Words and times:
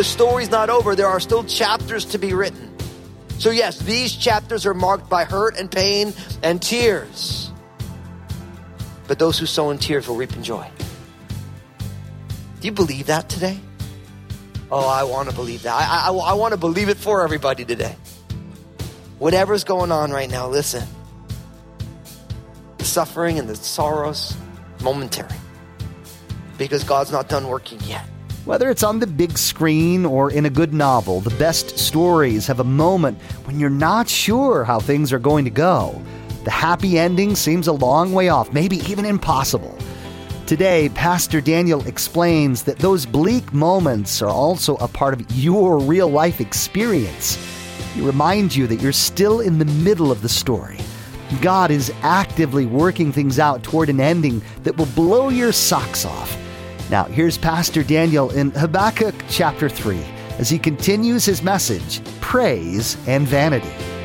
The 0.00 0.04
story's 0.04 0.50
not 0.50 0.70
over. 0.70 0.94
There 0.96 1.06
are 1.06 1.20
still 1.20 1.44
chapters 1.44 2.06
to 2.06 2.18
be 2.18 2.32
written. 2.32 2.74
So, 3.38 3.50
yes, 3.50 3.78
these 3.78 4.16
chapters 4.16 4.64
are 4.64 4.72
marked 4.72 5.10
by 5.10 5.24
hurt 5.24 5.58
and 5.58 5.70
pain 5.70 6.14
and 6.42 6.62
tears. 6.62 7.49
But 9.10 9.18
those 9.18 9.40
who 9.40 9.46
sow 9.46 9.70
in 9.70 9.78
tears 9.78 10.06
will 10.06 10.14
reap 10.14 10.36
in 10.36 10.44
joy. 10.44 10.70
Do 12.60 12.68
you 12.68 12.70
believe 12.70 13.06
that 13.06 13.28
today? 13.28 13.58
Oh, 14.70 14.88
I 14.88 15.02
want 15.02 15.28
to 15.28 15.34
believe 15.34 15.64
that. 15.64 15.74
I, 15.74 16.10
I, 16.10 16.12
I 16.12 16.34
want 16.34 16.52
to 16.52 16.56
believe 16.56 16.88
it 16.88 16.96
for 16.96 17.24
everybody 17.24 17.64
today. 17.64 17.96
Whatever's 19.18 19.64
going 19.64 19.90
on 19.90 20.12
right 20.12 20.30
now, 20.30 20.46
listen. 20.46 20.86
The 22.78 22.84
suffering 22.84 23.40
and 23.40 23.48
the 23.48 23.56
sorrows, 23.56 24.36
momentary. 24.80 25.34
Because 26.56 26.84
God's 26.84 27.10
not 27.10 27.28
done 27.28 27.48
working 27.48 27.80
yet. 27.80 28.04
Whether 28.44 28.70
it's 28.70 28.84
on 28.84 29.00
the 29.00 29.08
big 29.08 29.36
screen 29.38 30.06
or 30.06 30.30
in 30.30 30.46
a 30.46 30.50
good 30.50 30.72
novel, 30.72 31.18
the 31.18 31.34
best 31.34 31.80
stories 31.80 32.46
have 32.46 32.60
a 32.60 32.64
moment 32.64 33.20
when 33.42 33.58
you're 33.58 33.70
not 33.70 34.08
sure 34.08 34.62
how 34.62 34.78
things 34.78 35.12
are 35.12 35.18
going 35.18 35.46
to 35.46 35.50
go. 35.50 36.00
The 36.44 36.50
happy 36.50 36.98
ending 36.98 37.34
seems 37.36 37.66
a 37.66 37.72
long 37.72 38.12
way 38.12 38.30
off, 38.30 38.52
maybe 38.52 38.76
even 38.90 39.04
impossible. 39.04 39.76
Today, 40.46 40.88
Pastor 40.94 41.40
Daniel 41.40 41.86
explains 41.86 42.62
that 42.64 42.78
those 42.78 43.04
bleak 43.04 43.52
moments 43.52 44.22
are 44.22 44.30
also 44.30 44.76
a 44.76 44.88
part 44.88 45.14
of 45.14 45.30
your 45.32 45.78
real 45.78 46.08
life 46.08 46.40
experience. 46.40 47.36
He 47.94 48.00
reminds 48.00 48.56
you 48.56 48.66
that 48.68 48.80
you're 48.80 48.92
still 48.92 49.40
in 49.40 49.58
the 49.58 49.64
middle 49.66 50.10
of 50.10 50.22
the 50.22 50.28
story. 50.28 50.78
God 51.40 51.70
is 51.70 51.92
actively 52.02 52.66
working 52.66 53.12
things 53.12 53.38
out 53.38 53.62
toward 53.62 53.88
an 53.88 54.00
ending 54.00 54.42
that 54.62 54.76
will 54.76 54.86
blow 54.86 55.28
your 55.28 55.52
socks 55.52 56.04
off. 56.04 56.36
Now, 56.90 57.04
here's 57.04 57.38
Pastor 57.38 57.84
Daniel 57.84 58.30
in 58.30 58.50
Habakkuk 58.52 59.14
chapter 59.28 59.68
3 59.68 60.02
as 60.38 60.48
he 60.48 60.58
continues 60.58 61.24
his 61.24 61.42
message 61.42 62.02
Praise 62.20 62.96
and 63.06 63.28
Vanity. 63.28 63.99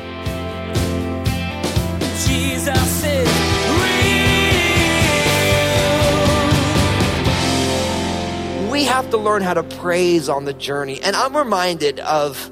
Have 8.96 9.10
to 9.10 9.18
learn 9.18 9.42
how 9.42 9.52
to 9.52 9.62
praise 9.62 10.30
on 10.30 10.46
the 10.46 10.54
journey. 10.54 11.02
And 11.02 11.14
I'm 11.14 11.36
reminded 11.36 12.00
of 12.00 12.50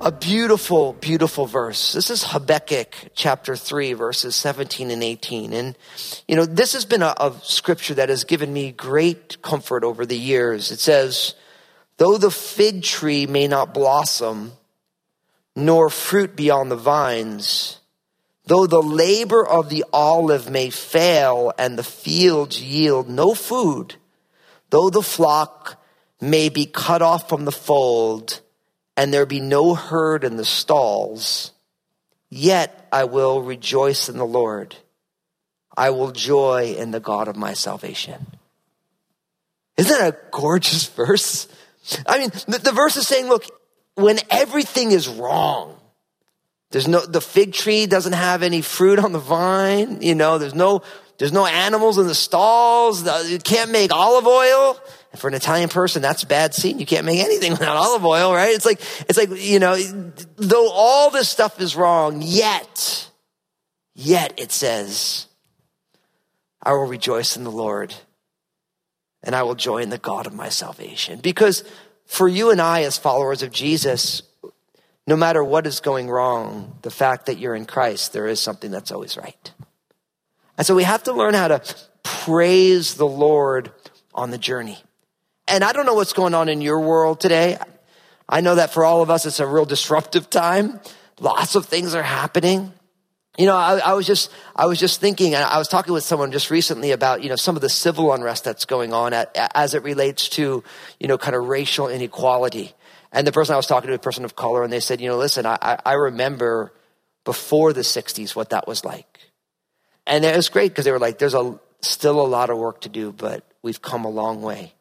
a 0.00 0.10
beautiful, 0.10 0.94
beautiful 0.94 1.44
verse. 1.44 1.92
This 1.92 2.08
is 2.08 2.24
Habakkuk 2.24 2.94
chapter 3.14 3.54
3, 3.54 3.92
verses 3.92 4.34
17 4.34 4.90
and 4.90 5.02
18. 5.02 5.52
And, 5.52 5.76
you 6.26 6.36
know, 6.36 6.46
this 6.46 6.72
has 6.72 6.86
been 6.86 7.02
a, 7.02 7.12
a 7.20 7.34
scripture 7.42 7.92
that 7.96 8.08
has 8.08 8.24
given 8.24 8.50
me 8.50 8.72
great 8.72 9.42
comfort 9.42 9.84
over 9.84 10.06
the 10.06 10.16
years. 10.16 10.70
It 10.70 10.80
says, 10.80 11.34
Though 11.98 12.16
the 12.16 12.30
fig 12.30 12.82
tree 12.82 13.26
may 13.26 13.46
not 13.46 13.74
blossom, 13.74 14.52
nor 15.54 15.90
fruit 15.90 16.34
be 16.34 16.48
on 16.48 16.70
the 16.70 16.76
vines, 16.76 17.78
though 18.46 18.66
the 18.66 18.82
labor 18.82 19.46
of 19.46 19.68
the 19.68 19.84
olive 19.92 20.48
may 20.48 20.70
fail 20.70 21.52
and 21.58 21.78
the 21.78 21.84
fields 21.84 22.62
yield 22.62 23.10
no 23.10 23.34
food, 23.34 23.96
though 24.70 24.90
the 24.90 25.02
flock 25.02 25.80
may 26.20 26.48
be 26.48 26.66
cut 26.66 27.02
off 27.02 27.28
from 27.28 27.44
the 27.44 27.52
fold, 27.52 28.40
and 28.96 29.12
there 29.12 29.26
be 29.26 29.40
no 29.40 29.74
herd 29.74 30.24
in 30.24 30.36
the 30.36 30.44
stalls, 30.44 31.52
yet 32.28 32.88
I 32.92 33.04
will 33.04 33.42
rejoice 33.42 34.08
in 34.08 34.16
the 34.16 34.26
Lord. 34.26 34.76
I 35.76 35.90
will 35.90 36.12
joy 36.12 36.74
in 36.76 36.90
the 36.90 37.00
God 37.00 37.28
of 37.28 37.36
my 37.36 37.54
salvation. 37.54 38.26
Isn't 39.76 39.98
that 39.98 40.14
a 40.14 40.18
gorgeous 40.30 40.86
verse? 40.88 41.48
I 42.06 42.18
mean, 42.18 42.30
the, 42.46 42.58
the 42.58 42.72
verse 42.72 42.96
is 42.96 43.06
saying, 43.06 43.28
look, 43.28 43.44
when 43.94 44.18
everything 44.28 44.92
is 44.92 45.08
wrong, 45.08 45.76
there's 46.70 46.86
no, 46.86 47.00
the 47.00 47.20
fig 47.20 47.52
tree 47.52 47.86
doesn't 47.86 48.12
have 48.12 48.42
any 48.42 48.60
fruit 48.60 48.98
on 48.98 49.12
the 49.12 49.18
vine, 49.18 50.02
you 50.02 50.14
know, 50.14 50.38
there's 50.38 50.54
no, 50.54 50.82
there's 51.20 51.32
no 51.34 51.44
animals 51.44 51.98
in 51.98 52.06
the 52.06 52.14
stalls, 52.14 53.04
you 53.30 53.38
can't 53.38 53.70
make 53.70 53.92
olive 53.92 54.26
oil. 54.26 54.80
For 55.16 55.28
an 55.28 55.34
Italian 55.34 55.68
person, 55.68 56.00
that's 56.00 56.24
bad 56.24 56.54
scene. 56.54 56.78
You 56.78 56.86
can't 56.86 57.04
make 57.04 57.20
anything 57.20 57.50
without 57.52 57.76
olive 57.76 58.06
oil, 58.06 58.32
right? 58.32 58.54
It's 58.54 58.64
like, 58.64 58.80
it's 59.06 59.18
like, 59.18 59.28
you 59.36 59.58
know, 59.58 59.76
though 60.36 60.70
all 60.70 61.10
this 61.10 61.28
stuff 61.28 61.60
is 61.60 61.76
wrong, 61.76 62.22
yet, 62.22 63.10
yet 63.94 64.32
it 64.40 64.50
says, 64.50 65.26
I 66.62 66.72
will 66.72 66.86
rejoice 66.86 67.36
in 67.36 67.44
the 67.44 67.52
Lord 67.52 67.94
and 69.22 69.34
I 69.34 69.42
will 69.42 69.56
join 69.56 69.90
the 69.90 69.98
God 69.98 70.26
of 70.26 70.32
my 70.32 70.48
salvation. 70.48 71.20
Because 71.20 71.64
for 72.06 72.28
you 72.28 72.50
and 72.50 72.62
I, 72.62 72.84
as 72.84 72.96
followers 72.96 73.42
of 73.42 73.52
Jesus, 73.52 74.22
no 75.06 75.16
matter 75.16 75.44
what 75.44 75.66
is 75.66 75.80
going 75.80 76.08
wrong, 76.08 76.78
the 76.80 76.90
fact 76.90 77.26
that 77.26 77.38
you're 77.38 77.54
in 77.54 77.66
Christ, 77.66 78.14
there 78.14 78.26
is 78.26 78.40
something 78.40 78.70
that's 78.70 78.90
always 78.90 79.18
right. 79.18 79.52
And 80.60 80.66
so 80.66 80.74
we 80.74 80.82
have 80.82 81.04
to 81.04 81.14
learn 81.14 81.32
how 81.32 81.48
to 81.48 81.62
praise 82.02 82.96
the 82.96 83.06
Lord 83.06 83.72
on 84.12 84.30
the 84.30 84.36
journey. 84.36 84.76
And 85.48 85.64
I 85.64 85.72
don't 85.72 85.86
know 85.86 85.94
what's 85.94 86.12
going 86.12 86.34
on 86.34 86.50
in 86.50 86.60
your 86.60 86.80
world 86.80 87.18
today. 87.18 87.56
I 88.28 88.42
know 88.42 88.56
that 88.56 88.70
for 88.70 88.84
all 88.84 89.00
of 89.00 89.08
us, 89.08 89.24
it's 89.24 89.40
a 89.40 89.46
real 89.46 89.64
disruptive 89.64 90.28
time. 90.28 90.78
Lots 91.18 91.54
of 91.54 91.64
things 91.64 91.94
are 91.94 92.02
happening. 92.02 92.74
You 93.38 93.46
know, 93.46 93.56
I, 93.56 93.78
I, 93.78 93.94
was 93.94 94.06
just, 94.06 94.30
I 94.54 94.66
was 94.66 94.78
just 94.78 95.00
thinking, 95.00 95.34
I 95.34 95.56
was 95.56 95.66
talking 95.66 95.94
with 95.94 96.04
someone 96.04 96.30
just 96.30 96.50
recently 96.50 96.90
about, 96.90 97.22
you 97.22 97.30
know, 97.30 97.36
some 97.36 97.56
of 97.56 97.62
the 97.62 97.70
civil 97.70 98.12
unrest 98.12 98.44
that's 98.44 98.66
going 98.66 98.92
on 98.92 99.14
at, 99.14 99.34
as 99.54 99.72
it 99.72 99.82
relates 99.82 100.28
to, 100.28 100.62
you 100.98 101.08
know, 101.08 101.16
kind 101.16 101.36
of 101.36 101.48
racial 101.48 101.88
inequality. 101.88 102.74
And 103.12 103.26
the 103.26 103.32
person 103.32 103.54
I 103.54 103.56
was 103.56 103.66
talking 103.66 103.88
to, 103.88 103.94
a 103.94 103.98
person 103.98 104.26
of 104.26 104.36
color, 104.36 104.62
and 104.62 104.70
they 104.70 104.80
said, 104.80 105.00
you 105.00 105.08
know, 105.08 105.16
listen, 105.16 105.46
I, 105.46 105.78
I 105.86 105.94
remember 105.94 106.74
before 107.24 107.72
the 107.72 107.80
60s 107.80 108.36
what 108.36 108.50
that 108.50 108.68
was 108.68 108.84
like. 108.84 109.29
And 110.10 110.24
it 110.24 110.34
was 110.34 110.48
great 110.48 110.72
because 110.72 110.84
they 110.84 110.90
were 110.90 110.98
like, 110.98 111.18
there's 111.18 111.34
a, 111.34 111.58
still 111.82 112.20
a 112.20 112.26
lot 112.26 112.50
of 112.50 112.58
work 112.58 112.80
to 112.80 112.88
do, 112.88 113.12
but 113.12 113.44
we've 113.62 113.80
come 113.80 114.04
a 114.04 114.10
long 114.10 114.42
way 114.42 114.74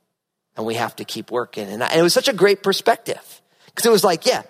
and 0.57 0.66
we 0.66 0.73
have 0.73 0.95
to 0.95 1.06
keep 1.06 1.29
working. 1.29 1.69
And, 1.69 1.84
I, 1.84 1.90
and 1.90 2.00
it 2.00 2.03
was 2.03 2.16
such 2.16 2.28
a 2.28 2.34
great 2.34 2.63
perspective 2.63 3.41
because 3.67 3.85
it 3.85 3.91
was 3.91 4.03
like, 4.03 4.25
yeah, 4.25 4.41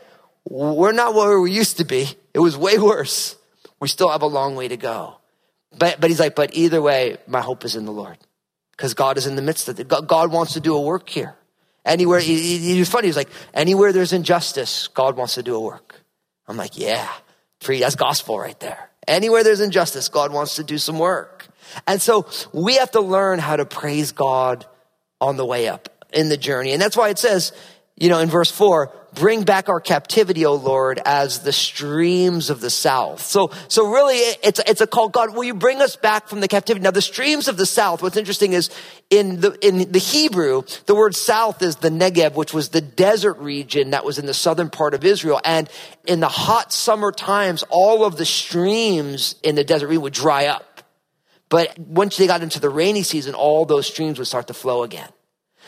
we're 0.50 0.94
not 0.94 1.14
where 1.14 1.38
we 1.42 1.52
used 1.52 1.78
to 1.78 1.84
be. 1.84 2.08
It 2.34 2.40
was 2.40 2.56
way 2.56 2.78
worse. 2.78 3.36
We 3.82 3.90
still 3.90 4.10
have 4.10 4.22
a 4.22 4.28
long 4.28 4.56
way 4.56 4.70
to 4.70 4.78
go. 4.78 5.18
But, 5.78 6.00
but 6.00 6.10
he's 6.10 6.20
like, 6.20 6.34
but 6.34 6.56
either 6.56 6.82
way, 6.82 7.18
my 7.28 7.42
hope 7.42 7.66
is 7.66 7.76
in 7.76 7.84
the 7.84 7.92
Lord 7.92 8.18
because 8.72 8.94
God 8.94 9.18
is 9.18 9.28
in 9.28 9.36
the 9.36 9.42
midst 9.42 9.68
of 9.68 9.78
it. 9.82 9.90
God 9.90 10.32
wants 10.32 10.54
to 10.54 10.62
do 10.62 10.76
a 10.76 10.82
work 10.82 11.10
here. 11.10 11.36
Anywhere, 11.84 12.22
he, 12.22 12.58
he 12.58 12.80
was 12.80 12.88
funny. 12.88 13.08
He's 13.08 13.18
like, 13.18 13.30
anywhere 13.54 13.92
there's 13.92 14.14
injustice, 14.14 14.88
God 14.88 15.18
wants 15.18 15.36
to 15.36 15.44
do 15.44 15.56
a 15.56 15.60
work. 15.60 16.00
I'm 16.48 16.56
like, 16.56 16.78
yeah, 16.78 17.08
free. 17.60 17.82
That's 17.82 17.96
gospel 17.96 18.40
right 18.40 18.60
there. 18.62 18.89
Anywhere 19.08 19.44
there's 19.44 19.62
injustice, 19.62 20.10
God 20.10 20.32
wants 20.32 20.56
to 20.56 20.64
do 20.64 20.78
some 20.78 21.00
work. 21.00 21.48
And 21.88 22.02
so 22.02 22.28
we 22.54 22.76
have 22.76 22.92
to 22.92 23.02
learn 23.02 23.40
how 23.40 23.56
to 23.56 23.66
praise 23.66 24.12
God 24.12 24.66
on 25.22 25.38
the 25.38 25.46
way 25.46 25.68
up 25.68 26.08
in 26.14 26.30
the 26.30 26.38
journey. 26.38 26.72
And 26.72 26.82
that's 26.82 26.98
why 26.98 27.10
it 27.10 27.20
says, 27.20 27.52
you 28.00 28.10
know, 28.10 28.20
in 28.20 28.30
verse 28.30 28.50
four, 28.50 28.92
bring 29.14 29.44
back 29.44 29.70
our 29.70 29.82
captivity, 29.82 30.46
O 30.46 30.54
Lord, 30.54 31.02
as 31.04 31.40
the 31.40 31.52
streams 31.52 32.50
of 32.50 32.62
the 32.62 32.70
south. 32.70 33.22
So, 33.22 33.52
so 33.68 33.92
really 33.92 34.16
it's, 34.44 34.62
it's 34.66 34.82
a 34.82 34.88
call, 34.88 35.10
God, 35.10 35.36
will 35.36 35.44
you 35.44 35.54
bring 35.54 35.82
us 35.82 35.96
back 35.96 36.28
from 36.28 36.40
the 36.40 36.48
captivity? 36.48 36.84
Now, 36.84 36.92
the 36.92 37.02
streams 37.02 37.48
of 37.48 37.58
the 37.58 37.66
south, 37.66 38.02
what's 38.02 38.18
interesting 38.18 38.54
is 38.54 38.70
in 39.10 39.42
the, 39.42 39.58
in 39.66 39.92
the 39.92 40.00
Hebrew, 40.00 40.62
the 40.86 40.96
word 40.96 41.16
south 41.16 41.62
is 41.62 41.78
the 41.78 41.90
Negev, 41.90 42.36
which 42.36 42.54
was 42.54 42.70
the 42.70 42.82
desert 42.82 43.40
region 43.40 43.92
that 43.92 44.06
was 44.06 44.20
in 44.20 44.26
the 44.26 44.34
southern 44.34 44.70
part 44.70 44.94
of 44.94 45.04
Israel. 45.04 45.42
And 45.44 45.70
in 46.06 46.20
the 46.20 46.30
hot 46.30 46.72
summer 46.72 47.12
times, 47.12 47.64
all 47.70 48.06
of 48.06 48.16
the 48.16 48.26
streams 48.26 49.36
in 49.44 49.56
the 49.56 49.64
desert 49.64 49.88
region 49.88 50.04
would 50.04 50.14
dry 50.14 50.46
up. 50.46 50.84
But 51.50 51.78
once 51.80 52.16
they 52.16 52.28
got 52.28 52.44
into 52.44 52.60
the 52.60 52.70
rainy 52.70 53.02
season, 53.02 53.34
all 53.34 53.66
those 53.66 53.88
streams 53.88 54.20
would 54.20 54.28
start 54.28 54.48
to 54.48 54.54
flow 54.54 54.84
again. 54.84 55.10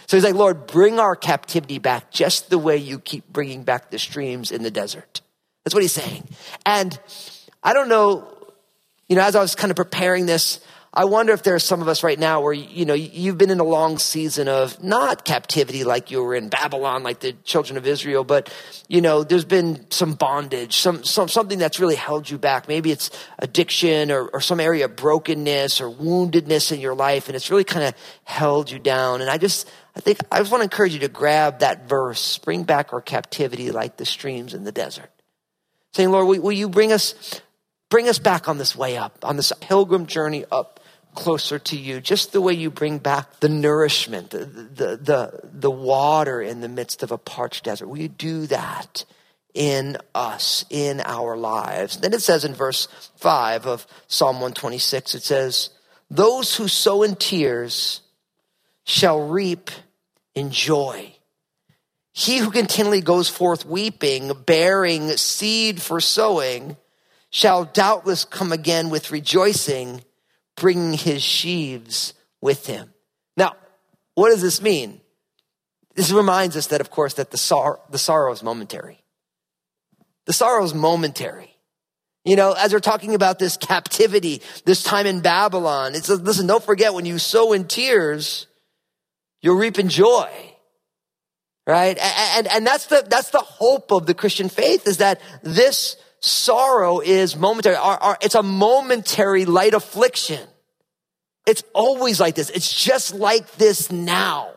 So 0.08 0.18
he's 0.18 0.24
like, 0.24 0.36
Lord, 0.36 0.68
bring 0.68 1.00
our 1.00 1.16
captivity 1.16 1.80
back 1.80 2.12
just 2.12 2.50
the 2.50 2.58
way 2.58 2.78
you 2.78 3.00
keep 3.00 3.32
bringing 3.32 3.64
back 3.64 3.92
the 3.92 4.00
streams 4.00 4.52
in 4.52 4.64
the 4.64 4.72
desert. 4.72 5.22
That's 5.64 5.74
what 5.74 5.84
he's 5.84 5.94
saying. 5.94 6.28
And 6.66 6.98
I 7.64 7.74
don't 7.74 7.90
know, 7.90 8.28
you 9.08 9.16
know, 9.16 9.22
as 9.24 9.36
I 9.36 9.42
was 9.42 9.56
kind 9.56 9.72
of 9.72 9.76
preparing 9.76 10.26
this, 10.26 10.60
I 10.94 11.06
wonder 11.06 11.32
if 11.32 11.44
there 11.44 11.56
are 11.56 11.60
some 11.60 11.82
of 11.82 11.88
us 11.88 12.04
right 12.04 12.20
now 12.20 12.42
where, 12.42 12.52
you 12.52 12.84
know, 12.84 12.94
you've 12.94 13.38
been 13.38 13.50
in 13.50 13.62
a 13.62 13.64
long 13.64 13.98
season 13.98 14.50
of 14.50 14.84
not 14.84 15.24
captivity 15.24 15.86
like 15.86 16.12
you 16.12 16.22
were 16.22 16.36
in 16.36 16.50
Babylon, 16.50 17.02
like 17.02 17.22
the 17.22 17.32
children 17.46 17.78
of 17.78 17.88
Israel, 17.88 18.26
but, 18.26 18.54
you 18.90 19.00
know, 19.00 19.24
there's 19.24 19.46
been 19.46 19.90
some 19.90 20.16
bondage, 20.16 20.76
some, 20.76 21.06
some, 21.06 21.30
something 21.30 21.60
that's 21.60 21.80
really 21.80 21.96
held 21.96 22.30
you 22.30 22.38
back. 22.38 22.68
Maybe 22.68 22.92
it's 22.92 23.10
addiction 23.40 24.12
or, 24.12 24.26
or 24.26 24.42
some 24.42 24.60
area 24.60 24.84
of 24.84 24.98
brokenness 24.98 25.80
or 25.80 25.90
woundedness 25.90 26.74
in 26.74 26.82
your 26.82 26.94
life, 26.94 27.28
and 27.28 27.38
it's 27.38 27.50
really 27.50 27.64
kind 27.64 27.86
of 27.86 27.94
held 28.26 28.70
you 28.70 28.78
down. 28.78 29.22
And 29.22 29.30
I 29.30 29.38
just, 29.38 29.72
I 29.96 30.00
think, 30.00 30.20
I 30.32 30.40
just 30.40 30.52
want 30.52 30.62
to 30.62 30.66
encourage 30.66 30.94
you 30.94 31.00
to 31.00 31.10
grab 31.10 31.60
that 31.60 31.88
verse, 31.88 32.38
bring 32.38 32.64
back 32.64 32.94
our 32.94 33.02
captivity 33.02 33.72
like 33.72 33.98
the 33.98 34.06
streams 34.06 34.54
in 34.54 34.64
the 34.64 34.72
desert. 34.72 35.10
Saying, 35.94 36.12
Lord, 36.12 36.28
will, 36.28 36.52
you 36.52 36.70
bring 36.70 36.94
us, 36.94 37.42
bring 37.90 38.08
us 38.08 38.18
back 38.18 38.48
on 38.48 38.58
this 38.58 38.76
way 38.76 38.96
up, 38.96 39.20
on 39.24 39.36
this 39.36 39.52
pilgrim 39.60 40.06
journey 40.06 40.46
up 40.52 40.80
closer 41.14 41.60
to 41.60 41.78
you, 41.78 42.00
just 42.00 42.32
the 42.32 42.40
way 42.40 42.54
you 42.54 42.70
bring 42.70 42.98
back 42.98 43.42
the 43.42 43.50
nourishment, 43.50 44.30
the, 44.30 44.46
the, 44.46 44.98
the, 44.98 45.40
the, 45.52 45.72
water 45.72 46.42
in 46.42 46.62
the 46.62 46.70
midst 46.70 47.04
of 47.04 47.12
a 47.12 47.18
parched 47.18 47.66
desert. 47.66 47.88
Will 47.88 47.98
you 47.98 48.08
do 48.08 48.48
that 48.48 49.04
in 49.54 49.98
us, 50.16 50.64
in 50.70 51.02
our 51.02 51.36
lives? 51.36 51.98
Then 51.98 52.14
it 52.14 52.22
says 52.22 52.46
in 52.46 52.54
verse 52.54 52.88
5 53.18 53.68
of 53.68 53.86
Psalm 54.08 54.36
126, 54.36 55.16
it 55.16 55.24
says, 55.24 55.70
Those 56.10 56.56
who 56.56 56.70
sow 56.70 57.04
in 57.04 57.18
tears 57.18 58.02
shall 58.86 59.28
reap 59.28 59.70
in 60.36 60.52
joy. 60.52 61.16
He 62.14 62.38
who 62.38 62.52
continually 62.52 63.02
goes 63.02 63.30
forth 63.30 63.66
weeping, 63.66 64.32
bearing 64.46 65.10
seed 65.12 65.82
for 65.82 66.02
sowing, 66.02 66.78
shall 67.30 67.66
doubtless 67.66 68.26
come 68.26 68.52
again 68.52 68.90
with 68.90 69.12
rejoicing 69.12 70.04
bringing 70.56 70.94
his 70.94 71.24
sheaves 71.24 72.14
with 72.42 72.68
him. 72.68 72.94
Now, 73.38 73.56
what 74.16 74.30
does 74.30 74.42
this 74.42 74.62
mean? 74.62 75.02
This 75.96 76.12
reminds 76.12 76.56
us 76.56 76.68
that, 76.68 76.82
of 76.82 76.92
course, 76.92 77.16
that 77.16 77.32
the, 77.32 77.38
sor- 77.38 77.80
the 77.90 77.98
sorrow 77.98 78.32
is 78.32 78.44
momentary. 78.44 79.04
The 80.26 80.34
sorrow 80.34 80.64
is 80.64 80.74
momentary. 80.74 81.56
You 82.24 82.36
know, 82.36 82.54
as 82.54 82.72
we're 82.72 82.80
talking 82.80 83.16
about 83.16 83.40
this 83.40 83.58
captivity, 83.58 84.42
this 84.66 84.84
time 84.84 85.08
in 85.08 85.22
Babylon, 85.22 85.96
it's 85.96 86.08
listen, 86.08 86.46
don't 86.46 86.64
forget 86.64 86.94
when 86.94 87.06
you 87.06 87.18
sow 87.18 87.52
in 87.54 87.66
tears, 87.66 88.46
you'll 89.42 89.58
reap 89.58 89.80
in 89.80 89.90
joy. 89.90 90.30
Right? 91.68 91.98
And, 91.98 92.38
and, 92.38 92.48
and 92.48 92.68
that's 92.68 92.88
the, 92.88 93.06
that's 93.08 93.30
the 93.30 93.40
hope 93.40 93.92
of 93.92 94.06
the 94.06 94.14
Christian 94.14 94.50
faith 94.50 94.88
is 94.88 94.98
that 94.98 95.22
this 95.44 95.96
sorrow 96.20 97.00
is 97.00 97.36
momentary. 97.36 97.76
Our, 97.76 97.98
our, 97.98 98.18
it's 98.22 98.36
a 98.36 98.44
momentary 98.44 99.46
light 99.46 99.74
affliction. 99.74 100.48
It's 101.46 101.64
always 101.74 102.20
like 102.20 102.36
this. 102.36 102.50
It's 102.50 102.72
just 102.72 103.14
like 103.14 103.52
this 103.54 103.92
now. 103.92 104.50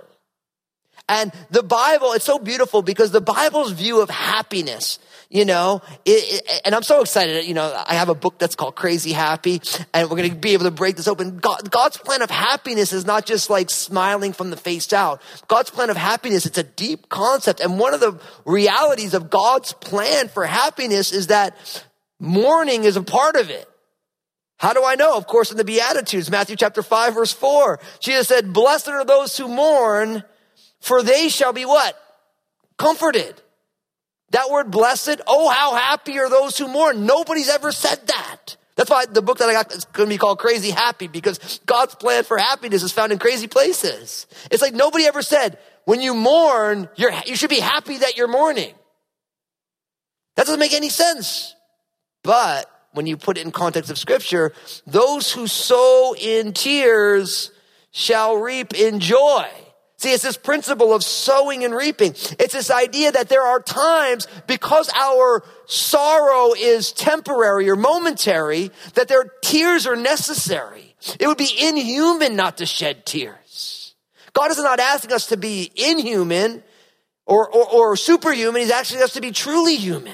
And 1.09 1.33
the 1.51 1.63
Bible, 1.63 2.13
it's 2.13 2.25
so 2.25 2.39
beautiful 2.39 2.81
because 2.83 3.11
the 3.11 3.21
Bible's 3.21 3.73
view 3.73 4.01
of 4.01 4.09
happiness, 4.09 4.99
you 5.35 5.45
know, 5.45 5.83
it, 6.05 6.45
it, 6.47 6.61
and 6.65 6.77
I'm 6.77 6.85
so 6.85 7.01
excited. 7.01 7.45
You 7.45 7.55
know, 7.55 7.83
I 7.87 7.95
have 7.95 8.09
a 8.09 8.15
book 8.15 8.39
that's 8.39 8.55
called 8.55 8.77
Crazy 8.77 9.11
Happy, 9.11 9.61
and 9.93 10.09
we're 10.09 10.17
going 10.17 10.31
to 10.31 10.37
be 10.37 10.53
able 10.53 10.67
to 10.67 10.71
break 10.71 10.95
this 10.95 11.09
open. 11.09 11.39
God, 11.39 11.73
God's 11.73 11.97
plan 11.97 12.23
of 12.23 12.31
happiness 12.31 12.93
is 12.93 13.05
not 13.05 13.27
just 13.27 13.51
like 13.51 13.69
smiling 13.69 14.33
from 14.33 14.51
the 14.51 14.57
face 14.57 14.93
out. 14.93 15.21
God's 15.49 15.71
plan 15.71 15.91
of 15.91 15.97
happiness, 15.97 16.47
it's 16.47 16.57
a 16.57 16.63
deep 16.63 17.09
concept. 17.09 17.59
And 17.59 17.81
one 17.81 17.95
of 17.95 17.99
the 17.99 18.17
realities 18.45 19.13
of 19.13 19.29
God's 19.29 19.73
plan 19.73 20.29
for 20.29 20.47
happiness 20.47 21.13
is 21.13 21.27
that 21.27 21.57
mourning 22.21 22.85
is 22.85 22.97
a 22.97 23.03
part 23.03 23.35
of 23.35 23.51
it. 23.51 23.69
How 24.59 24.73
do 24.73 24.85
I 24.85 24.95
know? 24.95 25.17
Of 25.17 25.27
course, 25.27 25.51
in 25.51 25.57
the 25.57 25.65
Beatitudes, 25.65 26.31
Matthew 26.31 26.55
chapter 26.55 26.81
5, 26.81 27.13
verse 27.13 27.33
4, 27.33 27.81
Jesus 27.99 28.29
said, 28.29 28.53
Blessed 28.53 28.87
are 28.87 29.05
those 29.05 29.37
who 29.37 29.49
mourn, 29.49 30.23
for 30.81 31.03
they 31.03 31.29
shall 31.29 31.53
be 31.53 31.65
what? 31.65 32.01
Comforted. 32.79 33.35
That 34.35 34.51
word 34.51 34.69
blessed, 34.73 35.21
oh, 35.29 35.49
how 35.49 35.77
happy 35.77 36.19
are 36.19 36.29
those 36.29 36.59
who 36.59 36.67
mourn. 36.67 37.07
Nobody's 37.07 37.49
ever 37.49 37.71
said 37.71 38.05
that. 38.09 38.57
That's 38.75 38.91
why 38.91 39.07
the 39.07 39.23
book 39.23 39.39
that 39.39 39.49
I 39.49 39.53
got 39.53 39.73
is 39.73 39.85
going 39.85 40.09
to 40.09 40.13
be 40.13 40.19
called 40.19 40.41
Crazy 40.41 40.71
Happy 40.71 41.07
because 41.07 41.61
God's 41.67 41.95
plan 41.95 42.25
for 42.25 42.37
happiness 42.37 42.83
is 42.83 42.91
found 42.91 43.13
in 43.13 43.21
crazy 43.21 43.47
places. 43.47 44.27
It's 44.51 44.61
like 44.61 44.75
nobody 44.75 45.07
ever 45.07 45.23
said, 45.23 45.59
when 45.85 46.01
you 46.01 46.15
mourn, 46.15 46.89
you're, 46.97 47.13
you 47.27 47.37
should 47.37 47.49
be 47.49 47.61
happy 47.61 47.99
that 47.99 48.17
you're 48.17 48.27
mourning. 48.27 48.75
That 50.35 50.47
doesn't 50.47 50.59
make 50.59 50.75
any 50.75 50.89
sense. 50.89 51.55
But 52.25 52.69
when 52.91 53.07
you 53.07 53.17
put 53.17 53.39
it 53.39 53.45
in 53.45 53.53
context 53.53 53.89
of 53.89 53.99
scripture, 53.99 54.53
those 54.85 55.31
who 55.31 55.47
sow 55.47 56.17
in 56.21 56.55
tears 56.55 57.53
shall 57.93 58.39
reap 58.39 58.75
in 58.75 58.99
joy. 58.99 59.47
See, 60.05 60.13
it's 60.13 60.23
this 60.23 60.37
principle 60.37 60.93
of 60.93 61.03
sowing 61.03 61.65
and 61.65 61.75
reaping. 61.75 62.11
It's 62.11 62.53
this 62.53 62.71
idea 62.71 63.11
that 63.13 63.31
there 63.31 63.41
are 63.41 63.59
times 63.59 64.27
because 64.47 64.91
our 64.95 65.43
sorrow 65.65 66.53
is 66.53 66.93
temporary 66.93 67.71
or 67.71 67.77
momentary, 67.77 68.71
that 68.97 69.09
their 69.09 69.25
tears 69.41 69.87
are 69.87 69.97
necessary. 69.97 70.95
It 71.19 71.27
would 71.27 71.39
be 71.39 71.49
inhuman 71.59 72.37
not 72.37 72.59
to 72.59 72.67
shed 72.67 73.07
tears. 73.07 73.95
God 74.35 74.51
is 74.51 74.59
not 74.59 74.79
asking 74.79 75.13
us 75.13 75.29
to 75.29 75.39
be 75.39 75.73
inhuman 75.75 76.63
or, 77.25 77.51
or, 77.51 77.67
or 77.67 77.97
superhuman. 77.97 78.61
He's 78.61 78.71
asking 78.71 79.01
us 79.01 79.15
to 79.15 79.23
be 79.23 79.31
truly 79.31 79.77
human 79.77 80.13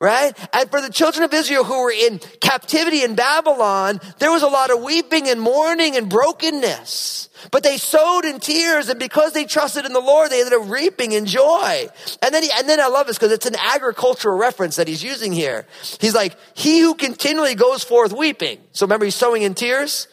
right? 0.00 0.36
And 0.52 0.70
for 0.70 0.80
the 0.80 0.90
children 0.90 1.24
of 1.24 1.32
Israel 1.32 1.64
who 1.64 1.82
were 1.82 1.90
in 1.90 2.18
captivity 2.40 3.02
in 3.02 3.14
Babylon, 3.14 4.00
there 4.18 4.30
was 4.30 4.42
a 4.42 4.48
lot 4.48 4.70
of 4.70 4.82
weeping 4.82 5.28
and 5.28 5.40
mourning 5.40 5.96
and 5.96 6.10
brokenness. 6.10 7.30
But 7.50 7.62
they 7.62 7.78
sowed 7.78 8.24
in 8.24 8.40
tears, 8.40 8.88
and 8.88 8.98
because 8.98 9.32
they 9.32 9.44
trusted 9.44 9.84
in 9.86 9.92
the 9.92 10.00
Lord, 10.00 10.30
they 10.30 10.40
ended 10.40 10.58
up 10.58 10.68
reaping 10.68 11.12
in 11.12 11.26
joy. 11.26 11.86
And 12.22 12.34
then, 12.34 12.42
he, 12.42 12.50
and 12.56 12.68
then 12.68 12.80
I 12.80 12.88
love 12.88 13.06
this 13.06 13.16
because 13.16 13.32
it's 13.32 13.46
an 13.46 13.56
agricultural 13.56 14.36
reference 14.36 14.76
that 14.76 14.88
he's 14.88 15.02
using 15.02 15.32
here. 15.32 15.66
He's 16.00 16.14
like, 16.14 16.36
"He 16.54 16.80
who 16.80 16.94
continually 16.94 17.54
goes 17.54 17.84
forth 17.84 18.12
weeping." 18.12 18.58
So 18.72 18.86
remember, 18.86 19.04
he's 19.04 19.14
sowing 19.14 19.42
in 19.42 19.54
tears, 19.54 20.08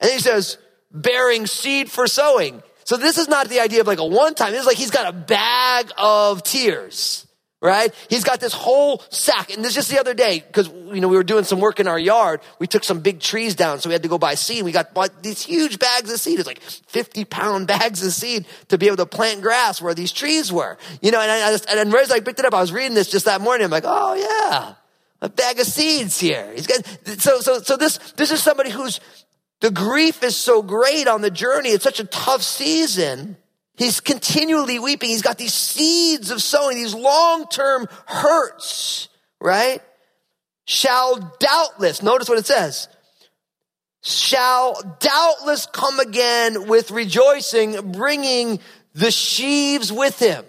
and 0.00 0.10
he 0.10 0.18
says, 0.18 0.58
"Bearing 0.90 1.46
seed 1.46 1.90
for 1.90 2.06
sowing." 2.06 2.62
So 2.84 2.96
this 2.96 3.16
is 3.16 3.28
not 3.28 3.48
the 3.48 3.60
idea 3.60 3.80
of 3.82 3.86
like 3.86 4.00
a 4.00 4.06
one 4.06 4.34
time. 4.34 4.54
Is 4.54 4.66
like 4.66 4.76
he's 4.76 4.90
got 4.90 5.06
a 5.06 5.12
bag 5.12 5.90
of 5.96 6.42
tears 6.42 7.26
right? 7.62 7.94
He's 8.10 8.24
got 8.24 8.40
this 8.40 8.52
whole 8.52 9.02
sack. 9.08 9.54
And 9.54 9.64
this 9.64 9.74
just 9.74 9.88
the 9.88 10.00
other 10.00 10.14
day, 10.14 10.44
because, 10.44 10.68
you 10.68 11.00
know, 11.00 11.08
we 11.08 11.16
were 11.16 11.22
doing 11.22 11.44
some 11.44 11.60
work 11.60 11.78
in 11.78 11.86
our 11.86 11.98
yard. 11.98 12.40
We 12.58 12.66
took 12.66 12.82
some 12.82 13.00
big 13.00 13.20
trees 13.20 13.54
down, 13.54 13.78
so 13.78 13.88
we 13.88 13.92
had 13.92 14.02
to 14.02 14.08
go 14.08 14.18
buy 14.18 14.34
seed. 14.34 14.64
We 14.64 14.72
got 14.72 14.92
bought 14.92 15.22
these 15.22 15.40
huge 15.40 15.78
bags 15.78 16.12
of 16.12 16.20
seed. 16.20 16.40
It's 16.40 16.48
like 16.48 16.60
50 16.60 17.24
pound 17.24 17.66
bags 17.68 18.04
of 18.04 18.12
seed 18.12 18.46
to 18.68 18.76
be 18.76 18.88
able 18.88 18.96
to 18.98 19.06
plant 19.06 19.40
grass 19.40 19.80
where 19.80 19.94
these 19.94 20.12
trees 20.12 20.52
were. 20.52 20.76
You 21.00 21.12
know, 21.12 21.20
and 21.20 21.30
I, 21.30 21.52
just, 21.52 21.70
and 21.70 21.94
as 21.94 22.10
I 22.10 22.20
picked 22.20 22.40
it 22.40 22.44
up, 22.44 22.52
I 22.52 22.60
was 22.60 22.72
reading 22.72 22.94
this 22.94 23.08
just 23.08 23.26
that 23.26 23.40
morning. 23.40 23.64
I'm 23.64 23.70
like, 23.70 23.84
oh 23.86 24.14
yeah, 24.14 24.74
a 25.20 25.28
bag 25.28 25.60
of 25.60 25.66
seeds 25.66 26.18
here. 26.18 26.52
He's 26.52 26.66
got, 26.66 26.84
so, 27.20 27.40
so, 27.40 27.60
so 27.60 27.76
this, 27.76 27.98
this 28.16 28.32
is 28.32 28.42
somebody 28.42 28.70
who's, 28.70 28.98
the 29.60 29.70
grief 29.70 30.24
is 30.24 30.36
so 30.36 30.62
great 30.62 31.06
on 31.06 31.20
the 31.20 31.30
journey. 31.30 31.68
It's 31.68 31.84
such 31.84 32.00
a 32.00 32.04
tough 32.04 32.42
season 32.42 33.36
He's 33.76 34.00
continually 34.00 34.78
weeping. 34.78 35.08
He's 35.08 35.22
got 35.22 35.38
these 35.38 35.54
seeds 35.54 36.30
of 36.30 36.42
sowing, 36.42 36.76
these 36.76 36.94
long 36.94 37.46
term 37.48 37.88
hurts, 38.06 39.08
right? 39.40 39.80
Shall 40.66 41.34
doubtless, 41.40 42.02
notice 42.02 42.28
what 42.28 42.38
it 42.38 42.46
says, 42.46 42.88
shall 44.02 44.96
doubtless 45.00 45.66
come 45.66 46.00
again 46.00 46.68
with 46.68 46.90
rejoicing, 46.90 47.92
bringing 47.92 48.60
the 48.94 49.10
sheaves 49.10 49.92
with 49.92 50.18
him. 50.18 50.44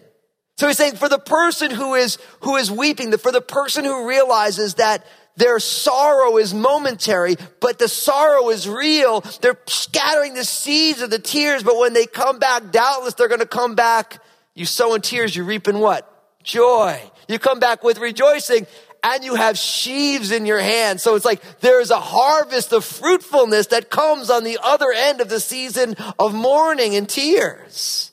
So 0.58 0.68
he's 0.68 0.78
saying 0.78 0.96
for 0.96 1.10
the 1.10 1.20
person 1.20 1.72
who 1.72 1.96
is, 1.96 2.18
who 2.42 2.56
is 2.58 2.72
weeping, 2.72 3.12
for 3.18 3.32
the 3.32 3.42
person 3.42 3.86
who 3.86 4.08
realizes 4.08 4.76
that 4.76 5.06
their 5.36 5.60
sorrow 5.60 6.38
is 6.38 6.54
momentary, 6.54 7.38
but 7.60 7.80
the 7.80 7.88
sorrow 7.88 8.50
is 8.50 8.70
real. 8.70 9.22
They're 9.42 9.58
scattering 9.66 10.36
the 10.36 10.46
seeds 10.46 11.02
of 11.02 11.10
the 11.10 11.18
tears, 11.18 11.64
but 11.64 11.78
when 11.78 11.94
they 11.94 12.06
come 12.06 12.38
back, 12.38 12.72
doubtless 12.72 13.16
they're 13.16 13.28
going 13.28 13.40
to 13.40 13.48
come 13.48 13.74
back. 13.74 14.22
You 14.54 14.66
sow 14.66 14.94
in 14.94 15.02
tears, 15.02 15.36
you 15.36 15.44
reap 15.44 15.68
in 15.68 15.80
what? 15.80 16.10
Joy. 16.44 17.02
You 17.28 17.40
come 17.40 17.60
back 17.60 17.84
with 17.84 17.98
rejoicing 17.98 18.68
and 19.04 19.24
you 19.24 19.36
have 19.36 19.58
sheaves 19.58 20.32
in 20.32 20.46
your 20.46 20.60
hand. 20.60 21.02
So 21.02 21.16
it's 21.16 21.26
like 21.26 21.42
there 21.60 21.82
is 21.82 21.90
a 21.90 22.00
harvest 22.00 22.72
of 22.72 22.86
fruitfulness 22.86 23.68
that 23.68 23.90
comes 23.90 24.30
on 24.30 24.44
the 24.44 24.60
other 24.62 24.92
end 24.96 25.20
of 25.20 25.30
the 25.30 25.40
season 25.40 25.96
of 26.20 26.34
mourning 26.34 26.96
and 26.96 27.10
tears. 27.10 28.13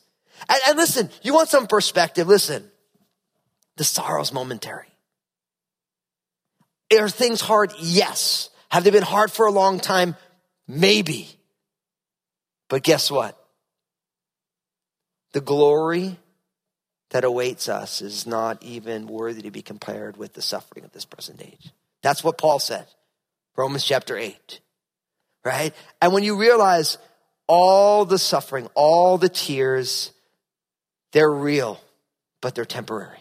And, 0.50 0.60
and 0.68 0.76
listen, 0.76 1.08
you 1.22 1.32
want 1.32 1.48
some 1.48 1.66
perspective. 1.66 2.28
Listen, 2.28 2.70
the 3.76 3.84
sorrow's 3.84 4.32
momentary. 4.32 4.88
Are 6.98 7.08
things 7.08 7.40
hard? 7.40 7.72
Yes. 7.78 8.50
Have 8.68 8.84
they 8.84 8.90
been 8.90 9.02
hard 9.02 9.30
for 9.30 9.46
a 9.46 9.52
long 9.52 9.80
time? 9.80 10.16
Maybe. 10.68 11.28
But 12.68 12.82
guess 12.82 13.10
what? 13.10 13.36
The 15.32 15.40
glory 15.40 16.18
that 17.10 17.24
awaits 17.24 17.68
us 17.68 18.02
is 18.02 18.26
not 18.26 18.62
even 18.62 19.06
worthy 19.06 19.42
to 19.42 19.50
be 19.50 19.62
compared 19.62 20.16
with 20.16 20.32
the 20.34 20.42
suffering 20.42 20.84
of 20.84 20.92
this 20.92 21.04
present 21.04 21.40
age. 21.42 21.72
That's 22.02 22.22
what 22.24 22.38
Paul 22.38 22.58
said. 22.58 22.86
Romans 23.56 23.84
chapter 23.84 24.16
8. 24.16 24.60
right? 25.44 25.74
And 26.00 26.12
when 26.12 26.24
you 26.24 26.36
realize 26.36 26.98
all 27.46 28.04
the 28.04 28.18
suffering, 28.18 28.68
all 28.74 29.18
the 29.18 29.28
tears, 29.28 30.12
they're 31.12 31.30
real, 31.30 31.80
but 32.40 32.54
they're 32.54 32.64
temporary. 32.64 33.18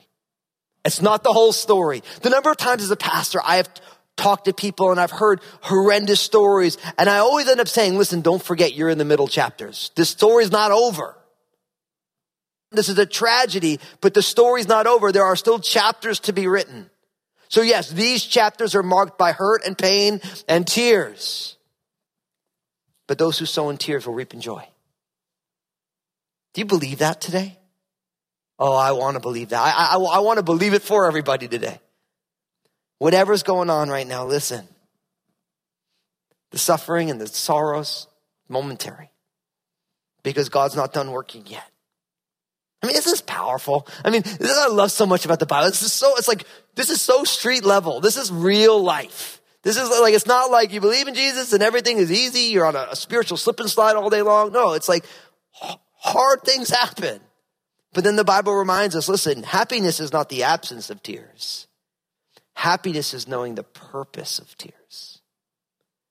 It's 0.85 1.01
not 1.01 1.23
the 1.23 1.33
whole 1.33 1.51
story. 1.51 2.03
The 2.21 2.29
number 2.29 2.49
of 2.49 2.57
times 2.57 2.83
as 2.83 2.91
a 2.91 2.95
pastor, 2.95 3.39
I 3.43 3.57
have 3.57 3.69
talked 4.15 4.45
to 4.45 4.53
people 4.53 4.91
and 4.91 4.99
I've 4.99 5.11
heard 5.11 5.41
horrendous 5.61 6.19
stories. 6.19 6.77
And 6.97 7.09
I 7.09 7.19
always 7.19 7.47
end 7.47 7.59
up 7.59 7.67
saying, 7.67 7.97
listen, 7.97 8.21
don't 8.21 8.41
forget 8.41 8.73
you're 8.73 8.89
in 8.89 8.97
the 8.97 9.05
middle 9.05 9.27
chapters. 9.27 9.91
This 9.95 10.09
story's 10.09 10.51
not 10.51 10.71
over. 10.71 11.15
This 12.71 12.89
is 12.89 12.99
a 12.99 13.05
tragedy, 13.05 13.79
but 13.99 14.13
the 14.13 14.21
story's 14.21 14.67
not 14.67 14.85
over. 14.87 15.11
There 15.11 15.25
are 15.25 15.35
still 15.35 15.59
chapters 15.59 16.19
to 16.21 16.33
be 16.33 16.47
written. 16.47 16.89
So 17.49 17.61
yes, 17.61 17.89
these 17.89 18.23
chapters 18.23 18.75
are 18.75 18.83
marked 18.83 19.17
by 19.17 19.31
hurt 19.31 19.65
and 19.65 19.77
pain 19.77 20.21
and 20.47 20.67
tears. 20.67 21.57
But 23.07 23.17
those 23.17 23.39
who 23.39 23.45
sow 23.45 23.69
in 23.69 23.77
tears 23.77 24.05
will 24.05 24.13
reap 24.13 24.35
in 24.35 24.41
joy. 24.41 24.67
Do 26.53 26.61
you 26.61 26.65
believe 26.65 26.99
that 26.99 27.21
today? 27.21 27.58
Oh, 28.59 28.75
I 28.75 28.91
want 28.91 29.15
to 29.15 29.21
believe 29.21 29.49
that. 29.49 29.61
I, 29.61 29.95
I, 29.95 29.97
I 29.97 30.19
want 30.19 30.37
to 30.37 30.43
believe 30.43 30.73
it 30.73 30.81
for 30.81 31.07
everybody 31.07 31.47
today. 31.47 31.79
Whatever's 32.97 33.43
going 33.43 33.69
on 33.69 33.89
right 33.89 34.05
now, 34.05 34.25
listen. 34.25 34.67
The 36.51 36.57
suffering 36.57 37.09
and 37.09 37.21
the 37.21 37.27
sorrows, 37.27 38.07
momentary. 38.49 39.11
Because 40.23 40.49
God's 40.49 40.75
not 40.75 40.91
done 40.91 41.11
working 41.11 41.45
yet. 41.47 41.63
I 42.83 42.87
mean, 42.87 42.95
this 42.95 43.07
is 43.07 43.21
powerful. 43.21 43.87
I 44.03 44.09
mean, 44.09 44.23
this 44.23 44.57
I 44.57 44.67
love 44.67 44.91
so 44.91 45.05
much 45.05 45.23
about 45.23 45.39
the 45.39 45.45
Bible. 45.45 45.69
This 45.69 45.81
is 45.81 45.93
so, 45.93 46.15
it's 46.17 46.27
like, 46.27 46.45
this 46.75 46.89
is 46.89 47.01
so 47.01 47.23
street 47.23 47.63
level. 47.63 48.01
This 48.01 48.17
is 48.17 48.31
real 48.31 48.81
life. 48.81 49.41
This 49.63 49.77
is 49.77 49.89
like, 49.89 50.13
it's 50.13 50.25
not 50.25 50.51
like 50.51 50.73
you 50.73 50.81
believe 50.81 51.07
in 51.07 51.15
Jesus 51.15 51.53
and 51.53 51.61
everything 51.63 51.97
is 51.97 52.11
easy. 52.11 52.51
You're 52.51 52.65
on 52.65 52.75
a, 52.75 52.87
a 52.91 52.95
spiritual 52.95 53.37
slip 53.37 53.59
and 53.59 53.69
slide 53.69 53.95
all 53.95 54.09
day 54.09 54.21
long. 54.21 54.51
No, 54.51 54.73
it's 54.73 54.89
like 54.89 55.05
hard 55.97 56.43
things 56.43 56.69
happen. 56.69 57.21
But 57.93 58.03
then 58.03 58.15
the 58.15 58.23
Bible 58.23 58.53
reminds 58.53 58.95
us, 58.95 59.09
listen, 59.09 59.43
happiness 59.43 59.99
is 59.99 60.13
not 60.13 60.29
the 60.29 60.43
absence 60.43 60.89
of 60.89 61.01
tears. 61.01 61.67
Happiness 62.55 63.13
is 63.13 63.27
knowing 63.27 63.55
the 63.55 63.63
purpose 63.63 64.37
of 64.37 64.55
tears. 64.57 65.21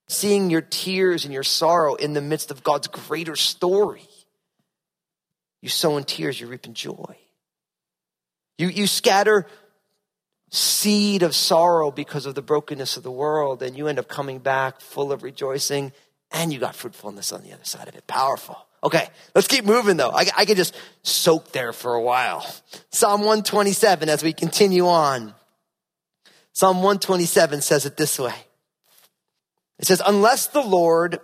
Seeing 0.08 0.50
your 0.50 0.62
tears 0.62 1.24
and 1.24 1.34
your 1.34 1.42
sorrow 1.42 1.94
in 1.94 2.14
the 2.14 2.22
midst 2.22 2.50
of 2.50 2.64
God's 2.64 2.88
greater 2.88 3.36
story. 3.36 4.08
You 5.60 5.68
sow 5.68 5.96
in 5.96 6.04
tears, 6.04 6.40
you 6.40 6.46
reap 6.46 6.66
in 6.66 6.74
joy. 6.74 7.16
You, 8.56 8.68
you 8.68 8.86
scatter 8.86 9.46
seed 10.50 11.22
of 11.22 11.34
sorrow 11.34 11.90
because 11.90 12.26
of 12.26 12.34
the 12.34 12.42
brokenness 12.42 12.96
of 12.96 13.02
the 13.02 13.10
world, 13.10 13.62
and 13.62 13.76
you 13.76 13.86
end 13.86 13.98
up 13.98 14.08
coming 14.08 14.38
back 14.38 14.80
full 14.80 15.12
of 15.12 15.22
rejoicing, 15.22 15.92
and 16.30 16.52
you 16.52 16.58
got 16.58 16.74
fruitfulness 16.74 17.32
on 17.32 17.42
the 17.42 17.52
other 17.52 17.64
side 17.64 17.88
of 17.88 17.94
it. 17.94 18.06
Powerful. 18.06 18.56
Okay, 18.82 19.08
let's 19.34 19.48
keep 19.48 19.64
moving 19.64 19.96
though. 19.96 20.10
I, 20.10 20.26
I 20.36 20.44
could 20.44 20.56
just 20.56 20.76
soak 21.02 21.52
there 21.52 21.72
for 21.72 21.94
a 21.94 22.02
while. 22.02 22.46
Psalm 22.90 23.20
127 23.20 24.08
as 24.08 24.22
we 24.22 24.32
continue 24.32 24.86
on. 24.86 25.34
Psalm 26.52 26.78
127 26.78 27.60
says 27.60 27.86
it 27.86 27.96
this 27.96 28.18
way. 28.18 28.34
It 29.78 29.86
says, 29.86 30.02
unless 30.04 30.48
the 30.48 30.62
Lord 30.62 31.20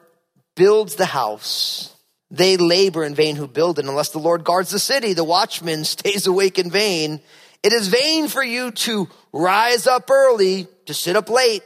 builds 0.54 0.94
the 0.94 1.06
house, 1.06 1.94
they 2.30 2.56
labor 2.56 3.04
in 3.04 3.14
vain 3.14 3.37
who 3.37 3.49
build 3.49 3.78
it. 3.78 3.87
Unless 3.87 4.11
the 4.11 4.18
Lord 4.18 4.44
guards 4.44 4.70
the 4.70 4.78
city, 4.78 5.12
the 5.12 5.25
watchman 5.25 5.84
stays 5.84 6.26
awake 6.26 6.58
in 6.58 6.70
vain. 6.70 7.20
It 7.62 7.73
is 7.73 7.88
vain 7.88 8.28
for 8.28 8.44
you 8.44 8.70
to 8.70 9.08
rise 9.32 9.87
up 9.87 10.11
early, 10.11 10.68
to 10.87 10.94
sit 10.94 11.16
up 11.16 11.28
late, 11.28 11.62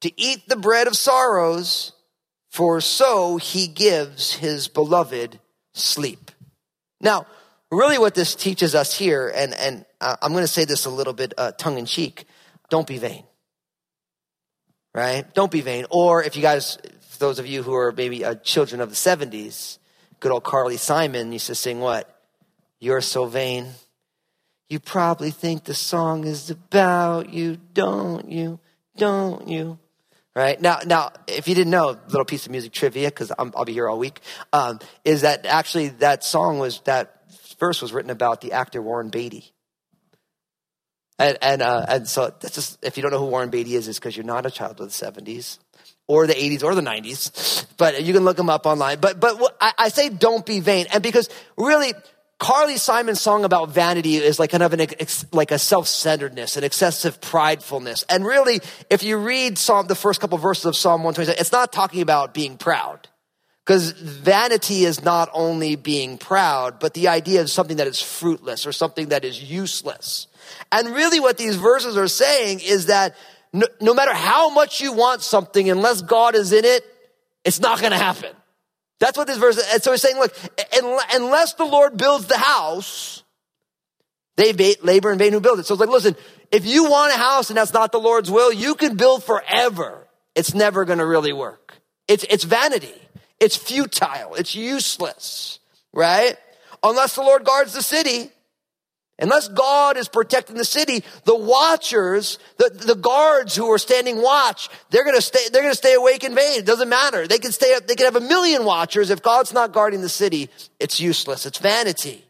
to 0.00 0.12
eat 0.20 0.48
the 0.48 0.56
bread 0.56 0.86
of 0.86 0.96
sorrows, 0.96 1.92
for 2.58 2.80
so 2.80 3.36
he 3.36 3.68
gives 3.68 4.32
his 4.32 4.66
beloved 4.66 5.38
sleep. 5.74 6.32
Now, 7.00 7.24
really 7.70 7.98
what 7.98 8.16
this 8.16 8.34
teaches 8.34 8.74
us 8.74 8.98
here, 8.98 9.32
and, 9.32 9.54
and 9.54 9.84
uh, 10.00 10.16
I'm 10.20 10.32
going 10.32 10.42
to 10.42 10.48
say 10.48 10.64
this 10.64 10.84
a 10.84 10.90
little 10.90 11.12
bit 11.12 11.34
uh, 11.38 11.52
tongue 11.52 11.78
in 11.78 11.86
cheek, 11.86 12.24
don't 12.68 12.84
be 12.84 12.98
vain. 12.98 13.22
Right? 14.92 15.32
Don't 15.34 15.52
be 15.52 15.60
vain. 15.60 15.86
Or 15.88 16.24
if 16.24 16.34
you 16.34 16.42
guys, 16.42 16.78
those 17.20 17.38
of 17.38 17.46
you 17.46 17.62
who 17.62 17.76
are 17.76 17.92
maybe 17.92 18.24
uh, 18.24 18.34
children 18.34 18.80
of 18.80 18.90
the 18.90 18.96
70s, 18.96 19.78
good 20.18 20.32
old 20.32 20.42
Carly 20.42 20.78
Simon 20.78 21.30
used 21.30 21.46
to 21.46 21.54
sing 21.54 21.78
what? 21.78 22.12
You're 22.80 23.02
so 23.02 23.26
vain. 23.26 23.68
You 24.68 24.80
probably 24.80 25.30
think 25.30 25.62
the 25.62 25.74
song 25.74 26.24
is 26.24 26.50
about 26.50 27.32
you, 27.32 27.58
don't 27.72 28.28
you? 28.28 28.58
Don't 28.96 29.46
you? 29.46 29.78
Right 30.38 30.60
now, 30.60 30.78
now, 30.86 31.10
if 31.26 31.48
you 31.48 31.56
didn't 31.56 31.72
know, 31.72 31.98
little 32.06 32.24
piece 32.24 32.46
of 32.46 32.52
music 32.52 32.70
trivia 32.70 33.08
because 33.08 33.32
I'll 33.36 33.64
be 33.64 33.72
here 33.72 33.88
all 33.88 33.98
week, 33.98 34.20
um, 34.52 34.78
is 35.04 35.22
that 35.22 35.44
actually 35.44 35.88
that 35.98 36.22
song 36.22 36.60
was 36.60 36.78
that 36.82 37.24
verse 37.58 37.82
was 37.82 37.92
written 37.92 38.12
about 38.12 38.40
the 38.40 38.52
actor 38.52 38.80
Warren 38.80 39.08
Beatty. 39.08 39.50
And 41.18 41.38
and 41.42 41.60
uh, 41.60 41.86
and 41.88 42.06
so 42.06 42.32
that's 42.38 42.54
just 42.54 42.78
if 42.84 42.96
you 42.96 43.02
don't 43.02 43.10
know 43.10 43.18
who 43.18 43.26
Warren 43.26 43.50
Beatty 43.50 43.74
is, 43.74 43.88
it's 43.88 43.98
because 43.98 44.16
you're 44.16 44.24
not 44.24 44.46
a 44.46 44.50
child 44.52 44.80
of 44.80 44.86
the 44.86 45.06
'70s 45.06 45.58
or 46.06 46.28
the 46.28 46.34
80s 46.34 46.62
or 46.62 46.76
the 46.76 46.82
90s, 46.82 47.66
but 47.76 48.04
you 48.04 48.14
can 48.14 48.24
look 48.24 48.36
them 48.36 48.48
up 48.48 48.64
online. 48.64 49.00
But, 49.00 49.20
but 49.20 49.56
I, 49.60 49.72
I 49.76 49.88
say 49.88 50.08
don't 50.08 50.46
be 50.46 50.60
vain. 50.60 50.86
And 50.92 51.02
because 51.02 51.28
really, 51.56 51.92
Carly 52.38 52.76
Simon's 52.76 53.20
song 53.20 53.44
about 53.44 53.70
vanity 53.70 54.16
is 54.16 54.38
like 54.38 54.50
kind 54.50 54.62
of 54.62 54.72
an, 54.72 54.86
like 55.32 55.50
a 55.50 55.58
self-centeredness, 55.58 56.56
an 56.56 56.62
excessive 56.62 57.20
pridefulness. 57.20 58.04
And 58.08 58.24
really, 58.24 58.60
if 58.90 59.02
you 59.02 59.16
read 59.18 59.58
Psalm, 59.58 59.88
the 59.88 59.96
first 59.96 60.20
couple 60.20 60.36
of 60.36 60.42
verses 60.42 60.64
of 60.66 60.76
Psalm 60.76 61.02
127, 61.02 61.40
it's 61.40 61.50
not 61.50 61.72
talking 61.72 62.00
about 62.00 62.34
being 62.34 62.56
proud. 62.56 63.08
Because 63.64 63.90
vanity 63.90 64.84
is 64.84 65.04
not 65.04 65.28
only 65.34 65.76
being 65.76 66.16
proud, 66.16 66.78
but 66.78 66.94
the 66.94 67.08
idea 67.08 67.42
of 67.42 67.50
something 67.50 67.76
that 67.78 67.86
is 67.86 68.00
fruitless 68.00 68.66
or 68.66 68.72
something 68.72 69.08
that 69.08 69.24
is 69.24 69.42
useless. 69.42 70.26
And 70.72 70.94
really 70.94 71.20
what 71.20 71.36
these 71.36 71.56
verses 71.56 71.96
are 71.96 72.08
saying 72.08 72.60
is 72.60 72.86
that 72.86 73.14
no, 73.52 73.66
no 73.80 73.94
matter 73.94 74.14
how 74.14 74.48
much 74.48 74.80
you 74.80 74.92
want 74.92 75.22
something, 75.22 75.68
unless 75.68 76.02
God 76.02 76.34
is 76.34 76.52
in 76.52 76.64
it, 76.64 76.82
it's 77.44 77.60
not 77.60 77.80
going 77.80 77.92
to 77.92 77.98
happen. 77.98 78.30
That's 79.00 79.16
what 79.16 79.26
this 79.26 79.38
verse 79.38 79.56
is. 79.56 79.72
And 79.72 79.82
so 79.82 79.92
he's 79.92 80.02
saying, 80.02 80.18
look, 80.18 80.34
unless 81.12 81.54
the 81.54 81.64
Lord 81.64 81.96
builds 81.96 82.26
the 82.26 82.38
house, 82.38 83.22
they 84.36 84.52
labor 84.82 85.12
in 85.12 85.18
vain 85.18 85.32
who 85.32 85.40
build 85.40 85.60
it. 85.60 85.66
So 85.66 85.74
it's 85.74 85.80
like, 85.80 85.88
listen, 85.88 86.16
if 86.50 86.66
you 86.66 86.90
want 86.90 87.14
a 87.14 87.16
house 87.16 87.50
and 87.50 87.56
that's 87.56 87.72
not 87.72 87.92
the 87.92 88.00
Lord's 88.00 88.30
will, 88.30 88.52
you 88.52 88.74
can 88.74 88.96
build 88.96 89.22
forever. 89.24 90.06
It's 90.34 90.54
never 90.54 90.84
going 90.84 90.98
to 90.98 91.06
really 91.06 91.32
work. 91.32 91.74
It's, 92.06 92.24
it's 92.28 92.44
vanity. 92.44 92.94
It's 93.40 93.56
futile. 93.56 94.34
It's 94.34 94.54
useless, 94.54 95.60
right? 95.92 96.36
Unless 96.82 97.16
the 97.16 97.22
Lord 97.22 97.44
guards 97.44 97.72
the 97.72 97.82
city, 97.82 98.30
Unless 99.20 99.48
God 99.48 99.96
is 99.96 100.08
protecting 100.08 100.56
the 100.56 100.64
city, 100.64 101.02
the 101.24 101.36
watchers, 101.36 102.38
the, 102.56 102.70
the 102.70 102.94
guards 102.94 103.56
who 103.56 103.68
are 103.72 103.78
standing 103.78 104.22
watch, 104.22 104.68
they're 104.90 105.04
gonna 105.04 105.20
stay, 105.20 105.48
they're 105.50 105.62
gonna 105.62 105.74
stay 105.74 105.94
awake 105.94 106.22
in 106.22 106.36
vain. 106.36 106.60
It 106.60 106.66
doesn't 106.66 106.88
matter. 106.88 107.26
They 107.26 107.38
can 107.38 107.50
stay 107.50 107.74
up, 107.74 107.86
they 107.88 107.96
can 107.96 108.04
have 108.04 108.14
a 108.14 108.20
million 108.20 108.64
watchers. 108.64 109.10
If 109.10 109.22
God's 109.22 109.52
not 109.52 109.72
guarding 109.72 110.02
the 110.02 110.08
city, 110.08 110.50
it's 110.78 111.00
useless. 111.00 111.46
It's 111.46 111.58
vanity. 111.58 112.24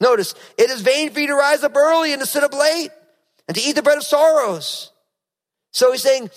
Notice, 0.00 0.34
it 0.56 0.70
is 0.70 0.82
vain 0.82 1.10
for 1.10 1.20
you 1.20 1.26
to 1.26 1.34
rise 1.34 1.64
up 1.64 1.76
early 1.76 2.12
and 2.12 2.22
to 2.22 2.26
sit 2.26 2.44
up 2.44 2.54
late 2.54 2.90
and 3.48 3.56
to 3.56 3.62
eat 3.62 3.74
the 3.74 3.82
bread 3.82 3.98
of 3.98 4.04
sorrows. 4.04 4.92
So 5.72 5.90
he's 5.90 6.02
saying, 6.02 6.30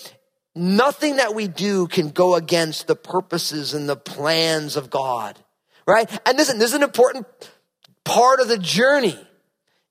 nothing 0.56 1.16
that 1.16 1.34
we 1.36 1.46
do 1.46 1.86
can 1.86 2.10
go 2.10 2.34
against 2.34 2.88
the 2.88 2.96
purposes 2.96 3.74
and 3.74 3.88
the 3.88 3.96
plans 3.96 4.76
of 4.76 4.90
God. 4.90 5.38
Right? 5.86 6.10
And 6.26 6.36
listen, 6.36 6.58
this 6.58 6.70
is 6.70 6.76
an 6.76 6.82
important 6.82 7.26
part 8.04 8.40
of 8.40 8.48
the 8.48 8.58
journey 8.58 9.18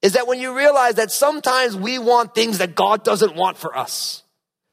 is 0.03 0.13
that 0.13 0.27
when 0.27 0.39
you 0.39 0.55
realize 0.55 0.95
that 0.95 1.12
sometimes 1.12 1.75
we 1.75 1.98
want 1.98 2.36
things 2.36 2.60
that 2.60 2.75
God 2.75 3.03
doesn't 3.03 3.36
want 3.36 3.57
for 3.57 3.75
us. 3.75 4.22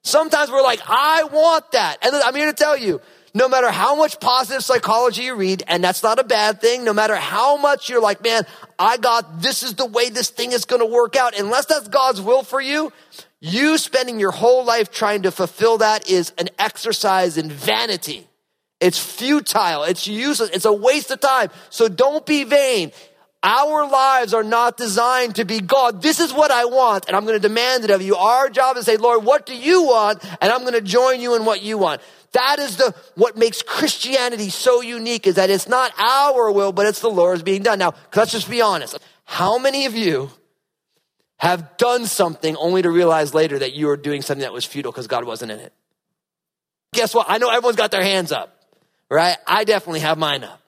Sometimes 0.03 0.51
we're 0.51 0.63
like, 0.63 0.81
I 0.87 1.25
want 1.25 1.71
that. 1.73 1.99
And 2.03 2.15
I'm 2.17 2.35
here 2.35 2.47
to 2.47 2.53
tell 2.53 2.77
you, 2.77 3.01
no 3.33 3.49
matter 3.49 3.71
how 3.71 3.95
much 3.95 4.19
positive 4.19 4.65
psychology 4.65 5.23
you 5.23 5.37
read, 5.37 5.63
and 5.69 5.85
that's 5.85 6.03
not 6.03 6.19
a 6.19 6.25
bad 6.25 6.61
thing, 6.61 6.85
no 6.85 6.93
matter 6.93 7.15
how 7.15 7.57
much 7.57 7.89
you're 7.89 8.03
like, 8.03 8.25
man, 8.25 8.43
I 8.77 8.97
got, 8.97 9.41
this 9.41 9.63
is 9.63 9.75
the 9.75 9.87
way 9.87 10.11
this 10.11 10.31
thing 10.31 10.51
is 10.51 10.65
going 10.65 10.81
to 10.81 10.87
work 10.87 11.15
out. 11.15 11.39
Unless 11.39 11.67
that's 11.67 11.87
God's 11.87 12.21
will 12.21 12.43
for 12.43 12.61
you, 12.61 12.93
you 13.39 13.79
spending 13.79 14.19
your 14.19 14.33
whole 14.33 14.65
life 14.65 14.91
trying 14.91 15.23
to 15.23 15.31
fulfill 15.31 15.79
that 15.79 16.11
is 16.11 16.33
an 16.39 16.49
exercise 16.59 17.39
in 17.39 17.51
vanity. 17.51 18.27
It's 18.81 18.99
futile. 18.99 19.85
It's 19.85 20.09
useless. 20.09 20.51
It's 20.53 20.65
a 20.65 20.73
waste 20.73 21.11
of 21.11 21.21
time. 21.21 21.51
So 21.69 21.87
don't 21.87 22.25
be 22.27 22.45
vain. 22.45 22.93
Our 23.43 23.89
lives 23.89 24.35
are 24.35 24.45
not 24.45 24.77
designed 24.77 25.37
to 25.37 25.47
be 25.47 25.61
God. 25.61 26.03
This 26.03 26.21
is 26.21 26.33
what 26.33 26.51
I 26.51 26.67
want, 26.67 27.07
and 27.07 27.17
I'm 27.17 27.25
going 27.25 27.41
to 27.41 27.49
demand 27.49 27.85
it 27.85 27.91
of 27.91 28.03
you. 28.03 28.15
Our 28.17 28.51
job 28.51 28.77
is 28.77 28.85
to 28.85 28.91
say, 28.91 28.97
Lord, 28.99 29.25
what 29.25 29.47
do 29.47 29.57
you 29.57 29.85
want? 29.85 30.23
And 30.43 30.53
I'm 30.53 30.61
going 30.61 30.75
to 30.75 30.83
join 30.83 31.21
you 31.21 31.35
in 31.37 31.47
what 31.47 31.63
you 31.63 31.79
want. 31.79 32.03
That 32.33 32.59
is 32.59 32.77
the, 32.77 32.95
what 33.15 33.39
makes 33.39 33.63
Christianity 33.63 34.51
so 34.51 34.83
unique 34.83 35.27
is 35.27 35.37
that 35.37 35.49
it's 35.49 35.69
not 35.69 35.93
our 35.99 36.53
will, 36.53 36.73
but 36.73 36.87
it's 36.87 37.01
the 37.01 37.09
Lord's 37.09 37.43
being 37.43 37.63
done. 37.63 37.79
Now, 37.79 37.95
let's 38.15 38.31
just 38.31 38.49
be 38.49 38.61
honest. 38.61 38.99
How 39.25 39.59
many 39.59 39.87
of 39.87 39.95
you 39.95 40.31
have 41.39 41.79
done 41.79 42.05
something 42.05 42.55
only 42.57 42.83
to 42.83 42.91
realize 42.91 43.33
later 43.33 43.59
that 43.59 43.73
you 43.73 43.87
were 43.87 43.97
doing 43.97 44.21
something 44.21 44.43
that 44.43 44.53
was 44.53 44.67
futile 44.67 44.93
because 44.93 45.07
God 45.07 45.25
wasn't 45.25 45.53
in 45.53 45.61
it? 45.61 45.73
Guess 46.93 47.15
what? 47.15 47.27
I 47.29 47.39
know 47.39 47.49
everyone's 47.49 47.77
got 47.77 47.91
their 47.91 48.03
hands 48.03 48.33
up. 48.33 48.55
right? 49.11 49.37
I 49.47 49.65
definitely 49.65 50.01
have 50.01 50.19
mine 50.19 50.45
up. 50.45 50.60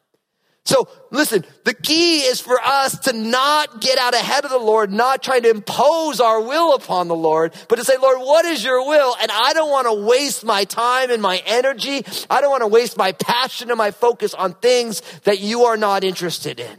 So 0.65 0.89
listen, 1.11 1.45
the 1.65 1.75
key 1.75 2.21
is 2.21 2.41
for 2.41 2.61
us 2.61 2.99
to 3.01 3.13
not 3.13 3.81
get 3.81 3.99
out 3.99 4.15
ahead 4.15 4.45
of 4.45 4.51
the 4.51 4.59
Lord, 4.59 4.93
not 4.93 5.23
trying 5.23 5.43
to 5.43 5.51
impose 5.51 6.21
our 6.21 6.41
will 6.41 6.75
upon 6.75 7.09
the 7.09 7.17
Lord, 7.17 7.53
but 7.69 7.77
to 7.77 7.85
say, 7.85 7.97
Lord, 8.01 8.19
what 8.19 8.45
is 8.45 8.63
your 8.63 8.87
will? 8.87 9.17
And 9.21 9.31
I 9.33 9.55
don't 9.55 9.71
want 9.71 9.89
to 9.89 10.07
waste 10.07 10.45
my 10.45 10.65
time 10.65 11.11
and 11.11 11.21
my 11.21 11.43
energy. 11.47 12.05
I 12.31 12.41
don't 12.41 12.51
want 12.51 12.63
to 12.63 12.69
waste 12.69 12.97
my 12.97 13.13
passion 13.13 13.71
and 13.71 13.79
my 13.79 13.91
focus 13.91 14.35
on 14.35 14.55
things 14.55 15.03
that 15.25 15.41
you 15.41 15.65
are 15.65 15.77
not 15.77 16.05
interested 16.05 16.61
in. 16.61 16.79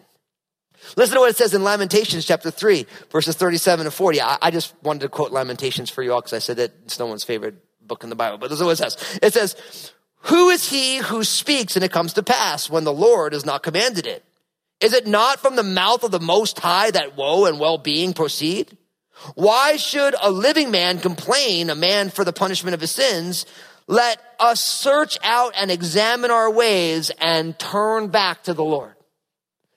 Listen 0.95 1.15
to 1.15 1.21
what 1.21 1.29
it 1.31 1.37
says 1.37 1.53
in 1.53 1.63
Lamentations 1.63 2.25
chapter 2.25 2.51
3, 2.51 2.85
verses 3.09 3.35
37 3.35 3.85
to 3.85 3.91
40. 3.91 4.21
I, 4.21 4.37
I 4.41 4.51
just 4.51 4.73
wanted 4.83 5.01
to 5.01 5.09
quote 5.09 5.31
Lamentations 5.31 5.89
for 5.89 6.03
you 6.03 6.13
all 6.13 6.21
because 6.21 6.33
I 6.33 6.39
said 6.39 6.57
that 6.57 6.71
it's 6.85 6.99
no 6.99 7.07
one's 7.07 7.23
favorite 7.23 7.55
book 7.85 8.03
in 8.03 8.09
the 8.09 8.15
Bible, 8.15 8.37
but 8.37 8.49
this 8.49 8.59
is 8.59 8.63
what 8.63 8.71
it 8.71 8.77
says. 8.77 9.19
It 9.21 9.33
says, 9.33 9.55
who 10.23 10.49
is 10.49 10.69
he 10.69 10.97
who 10.97 11.23
speaks 11.23 11.75
and 11.75 11.83
it 11.83 11.91
comes 11.91 12.13
to 12.13 12.23
pass 12.23 12.69
when 12.69 12.83
the 12.83 12.93
Lord 12.93 13.33
has 13.33 13.45
not 13.45 13.63
commanded 13.63 14.07
it? 14.07 14.23
Is 14.79 14.93
it 14.93 15.07
not 15.07 15.39
from 15.39 15.55
the 15.55 15.63
mouth 15.63 16.03
of 16.03 16.11
the 16.11 16.19
Most 16.19 16.59
High 16.59 16.91
that 16.91 17.17
woe 17.17 17.45
and 17.45 17.59
well-being 17.59 18.13
proceed? 18.13 18.77
Why 19.35 19.77
should 19.77 20.15
a 20.21 20.31
living 20.31 20.71
man 20.71 20.99
complain, 20.99 21.69
a 21.69 21.75
man 21.75 22.09
for 22.09 22.23
the 22.23 22.33
punishment 22.33 22.73
of 22.73 22.81
his 22.81 22.91
sins? 22.91 23.45
Let 23.87 24.21
us 24.39 24.61
search 24.61 25.17
out 25.23 25.53
and 25.57 25.69
examine 25.69 26.31
our 26.31 26.49
ways 26.49 27.11
and 27.19 27.57
turn 27.59 28.07
back 28.07 28.43
to 28.43 28.53
the 28.53 28.63
Lord. 28.63 28.95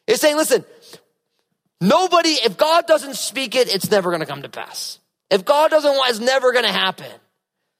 It's 0.07 0.21
saying, 0.21 0.37
listen, 0.37 0.65
nobody, 1.81 2.31
if 2.31 2.57
God 2.57 2.87
doesn't 2.87 3.17
speak 3.17 3.57
it, 3.57 3.73
it's 3.73 3.91
never 3.91 4.11
going 4.11 4.21
to 4.21 4.27
come 4.27 4.43
to 4.43 4.49
pass. 4.49 5.01
If 5.31 5.45
God 5.45 5.73
doesn't 5.73 5.91
want, 5.91 6.11
it's 6.11 6.21
never 6.21 6.53
going 6.53 6.65
to 6.65 6.73
happen. 6.73 7.11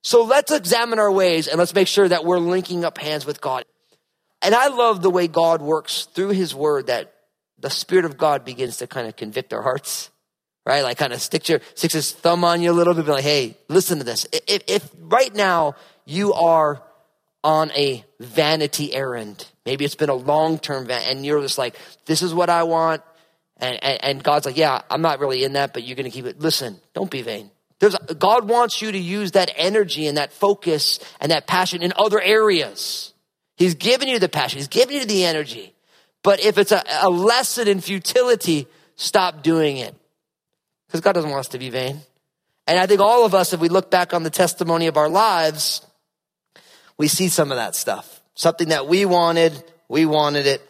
So 0.07 0.23
let's 0.23 0.53
examine 0.53 1.01
our 1.01 1.11
ways 1.11 1.49
and 1.49 1.59
let's 1.59 1.75
make 1.75 1.89
sure 1.89 2.09
that 2.09 2.25
we're 2.25 2.39
linking 2.39 2.85
up 2.85 2.97
hands 2.97 3.27
with 3.27 3.41
God. 3.41 3.65
And 4.41 4.55
I 4.55 4.69
love 4.69 5.03
the 5.03 5.11
way 5.11 5.27
God 5.27 5.61
works 5.61 6.05
through 6.15 6.29
his 6.29 6.55
word 6.55 6.87
that 6.87 7.13
the 7.59 7.71
Spirit 7.71 8.05
of 8.05 8.17
God 8.17 8.45
begins 8.45 8.77
to 8.77 8.87
kind 8.87 9.09
of 9.09 9.17
convict 9.17 9.53
our 9.53 9.63
hearts, 9.63 10.11
right? 10.65 10.83
Like 10.83 10.97
kind 10.97 11.13
of 11.13 11.21
stick 11.21 11.49
your, 11.49 11.61
sticks 11.75 11.95
his 11.95 12.13
thumb 12.13 12.45
on 12.45 12.63
you 12.63 12.71
a 12.71 12.73
little 12.73 12.95
bit, 12.95 13.05
be 13.05 13.11
like, 13.11 13.25
hey, 13.25 13.57
listen 13.67 13.99
to 13.99 14.05
this. 14.05 14.29
If, 14.47 14.63
if 14.69 14.89
right 15.01 15.35
now 15.35 15.75
you 16.05 16.35
are 16.35 16.85
on 17.43 17.73
a 17.73 18.05
vanity 18.21 18.95
errand, 18.95 19.45
maybe 19.65 19.85
it's 19.85 19.97
been 19.97 20.09
a 20.09 20.15
long 20.15 20.61
term 20.61 20.87
van, 20.87 21.03
and 21.11 21.27
you're 21.27 21.41
just 21.41 21.59
like, 21.59 21.77
this 22.05 22.23
is 22.23 22.33
what 22.33 22.49
I 22.49 22.63
want. 22.63 23.03
And, 23.57 23.83
and, 23.83 24.05
and 24.05 24.23
God's 24.23 24.47
like, 24.47 24.57
yeah, 24.57 24.83
I'm 24.89 25.03
not 25.03 25.19
really 25.19 25.43
in 25.43 25.55
that, 25.55 25.73
but 25.73 25.83
you're 25.83 25.97
going 25.97 26.09
to 26.09 26.13
keep 26.13 26.27
it. 26.27 26.39
Listen, 26.39 26.81
don't 26.95 27.11
be 27.11 27.23
vain. 27.23 27.51
There's, 27.79 27.97
God 28.19 28.49
wants 28.49 28.81
you 28.81 28.91
to 28.93 28.99
use 28.99 29.33
that 29.33 29.51
energy 29.57 30.07
and 30.07 30.17
that 30.17 30.33
focus 30.33 30.99
and 31.21 31.31
that 31.31 31.47
passion 31.47 31.83
in 31.83 31.93
other 31.97 32.21
areas. 32.21 33.13
He's 33.57 33.75
given 33.75 34.09
you 34.09 34.19
the 34.19 34.29
passion. 34.29 34.59
He's 34.59 34.69
given 34.69 34.97
you 34.97 35.05
the 35.05 35.25
energy. 35.25 35.75
But 36.23 36.41
if 36.41 36.59
it's 36.59 36.73
a, 36.73 36.83
a 37.03 37.11
lesson 37.11 37.69
in 37.69 37.81
futility, 37.81 38.67
stop 38.97 39.43
doing 39.43 39.77
it. 39.77 39.95
Because 40.87 41.01
God 41.01 41.13
doesn't 41.13 41.31
want 41.31 41.41
us 41.41 41.49
to 41.49 41.59
be 41.59 41.71
vain. 41.71 42.01
And 42.67 42.79
I 42.79 42.87
think 42.87 43.01
all 43.01 43.25
of 43.25 43.35
us, 43.35 43.53
if 43.53 43.61
we 43.61 43.69
look 43.69 43.91
back 43.91 44.15
on 44.15 44.23
the 44.23 44.31
testimony 44.31 44.87
of 44.87 44.97
our 44.97 45.09
lives, 45.09 45.87
we 46.97 47.09
see 47.09 47.29
some 47.29 47.53
of 47.53 47.59
that 47.59 47.75
stuff. 47.75 48.23
Something 48.35 48.69
that 48.69 48.89
we 48.89 49.05
wanted, 49.05 49.53
we 49.89 50.05
wanted 50.05 50.47
it, 50.47 50.63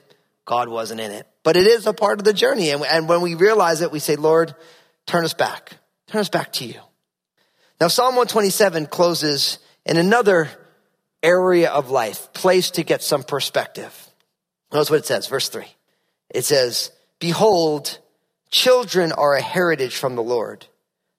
God 0.45 0.69
wasn't 0.69 1.01
in 1.01 1.11
it. 1.11 1.27
But 1.43 1.57
it 1.57 1.67
is 1.67 1.87
a 1.87 1.93
part 1.93 2.19
of 2.19 2.25
the 2.25 2.33
journey. 2.33 2.71
And, 2.71 2.85
and 2.85 3.09
when 3.09 3.21
we 3.21 3.35
realize 3.35 3.81
it, 3.81 3.93
we 3.93 3.99
say, 3.99 4.17
Lord, 4.17 4.55
turn 5.07 5.25
us 5.25 5.35
back. 5.35 5.73
Turn 6.09 6.21
us 6.21 6.29
back 6.29 6.53
to 6.55 6.65
you. 6.65 6.81
Now, 7.81 7.89
Psalm 7.89 8.17
127 8.17 8.87
closes 8.87 9.59
in 9.85 9.97
another 9.99 10.49
area 11.23 11.71
of 11.71 11.91
life, 11.91 12.33
place 12.33 12.71
to 12.73 12.85
get 12.85 13.03
some 13.03 13.23
perspective. 13.23 13.95
Notice 14.73 14.91
what 14.91 15.01
it 15.01 15.07
says, 15.07 15.27
verse 15.27 15.49
3. 15.49 15.65
It 16.31 16.45
says, 16.45 16.91
Behold, 17.19 17.99
children 18.51 19.13
are 19.13 19.35
a 19.35 19.43
heritage 19.43 19.97
from 19.97 20.17
the 20.17 20.23
Lord. 20.23 20.67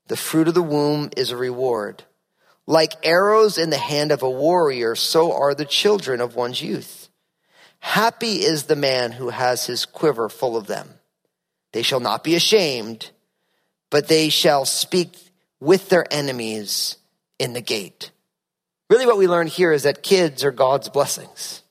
The 0.07 0.17
fruit 0.17 0.47
of 0.47 0.53
the 0.53 0.63
womb 0.63 1.09
is 1.15 1.31
a 1.31 1.37
reward. 1.37 2.03
Like 2.65 2.93
arrows 3.03 3.57
in 3.57 3.69
the 3.69 3.77
hand 3.77 4.11
of 4.11 4.23
a 4.23 4.29
warrior, 4.29 4.95
so 4.95 5.33
are 5.33 5.53
the 5.53 5.65
children 5.65 6.21
of 6.21 6.35
one's 6.35 6.61
youth. 6.61 7.09
Happy 7.79 8.37
is 8.37 8.63
the 8.63 8.75
man 8.75 9.13
who 9.13 9.29
has 9.29 9.65
his 9.65 9.85
quiver 9.85 10.27
full 10.29 10.57
of 10.57 10.67
them. 10.67 10.89
They 11.71 11.83
shall 11.83 11.99
not 11.99 12.23
be 12.23 12.35
ashamed, 12.35 13.11
but 13.89 14.07
they 14.07 14.29
shall 14.29 14.65
speak 14.65 15.15
with 15.59 15.89
their 15.89 16.05
enemies 16.11 16.97
in 17.39 17.53
the 17.53 17.61
gate. 17.61 18.11
Really, 18.89 19.05
what 19.05 19.17
we 19.17 19.27
learn 19.27 19.47
here 19.47 19.71
is 19.71 19.83
that 19.83 20.03
kids 20.03 20.43
are 20.43 20.51
God's 20.51 20.89
blessings. 20.89 21.61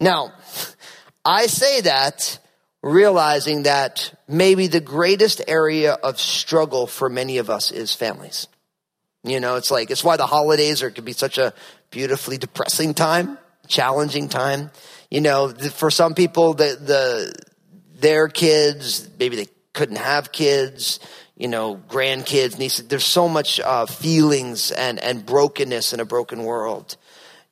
Now, 0.00 0.32
I 1.24 1.46
say 1.46 1.82
that 1.82 2.38
realizing 2.82 3.62
that 3.62 4.12
maybe 4.26 4.66
the 4.66 4.80
greatest 4.80 5.40
area 5.46 5.92
of 5.92 6.18
struggle 6.18 6.86
for 6.86 7.08
many 7.08 7.38
of 7.38 7.48
us 7.48 7.70
is 7.70 7.94
families. 7.94 8.48
You 9.22 9.38
know, 9.38 9.54
it's 9.54 9.70
like, 9.70 9.90
it's 9.92 10.02
why 10.02 10.16
the 10.16 10.26
holidays 10.26 10.82
are, 10.82 10.90
can 10.90 11.04
be 11.04 11.12
such 11.12 11.38
a 11.38 11.54
beautifully 11.90 12.38
depressing 12.38 12.92
time, 12.92 13.38
challenging 13.68 14.28
time. 14.28 14.72
You 15.12 15.20
know, 15.20 15.50
for 15.50 15.92
some 15.92 16.14
people, 16.14 16.54
the, 16.54 16.76
the, 16.80 17.32
their 18.00 18.26
kids, 18.26 19.08
maybe 19.20 19.36
they 19.36 19.46
couldn't 19.72 19.96
have 19.96 20.32
kids 20.32 20.98
you 21.42 21.48
know, 21.48 21.74
grandkids, 21.88 22.56
nieces. 22.56 22.86
There's 22.86 23.04
so 23.04 23.28
much 23.28 23.58
uh, 23.58 23.86
feelings 23.86 24.70
and, 24.70 25.00
and 25.00 25.26
brokenness 25.26 25.92
in 25.92 25.98
a 25.98 26.04
broken 26.04 26.44
world. 26.44 26.96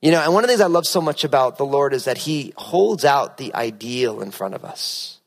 You 0.00 0.12
know, 0.12 0.22
and 0.22 0.32
one 0.32 0.44
of 0.44 0.48
the 0.48 0.52
things 0.52 0.60
I 0.60 0.68
love 0.68 0.86
so 0.86 1.00
much 1.00 1.24
about 1.24 1.58
the 1.58 1.66
Lord 1.66 1.92
is 1.92 2.04
that 2.04 2.16
He 2.16 2.52
holds 2.56 3.04
out 3.04 3.36
the 3.36 3.52
ideal 3.52 4.20
in 4.20 4.30
front 4.30 4.54
of 4.54 4.64
us. 4.64 5.18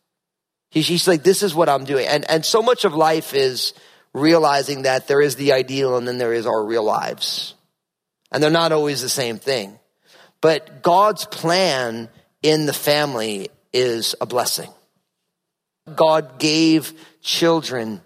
He's, 0.70 0.88
he's 0.88 1.10
like, 1.10 1.24
this 1.24 1.44
is 1.44 1.54
what 1.54 1.68
I'm 1.68 1.84
doing. 1.84 2.08
And, 2.08 2.24
and 2.32 2.46
so 2.46 2.62
much 2.62 2.86
of 2.86 2.94
life 2.94 3.34
is 3.34 3.74
realizing 4.14 4.84
that 4.84 5.10
there 5.10 5.20
is 5.20 5.36
the 5.36 5.52
ideal 5.52 5.98
and 5.98 6.08
then 6.08 6.18
there 6.18 6.34
is 6.34 6.48
our 6.48 6.64
real 6.64 6.84
lives. 6.84 7.56
And 8.32 8.42
they're 8.42 8.50
not 8.50 8.72
always 8.72 9.02
the 9.02 9.10
same 9.10 9.40
thing. 9.40 9.78
But 10.40 10.82
God's 10.82 11.26
plan 11.26 12.08
in 12.42 12.66
the 12.66 12.72
family 12.72 13.50
is 13.74 14.16
a 14.22 14.26
blessing. 14.26 14.70
God 15.98 16.40
gave 16.40 16.94
children 17.22 18.02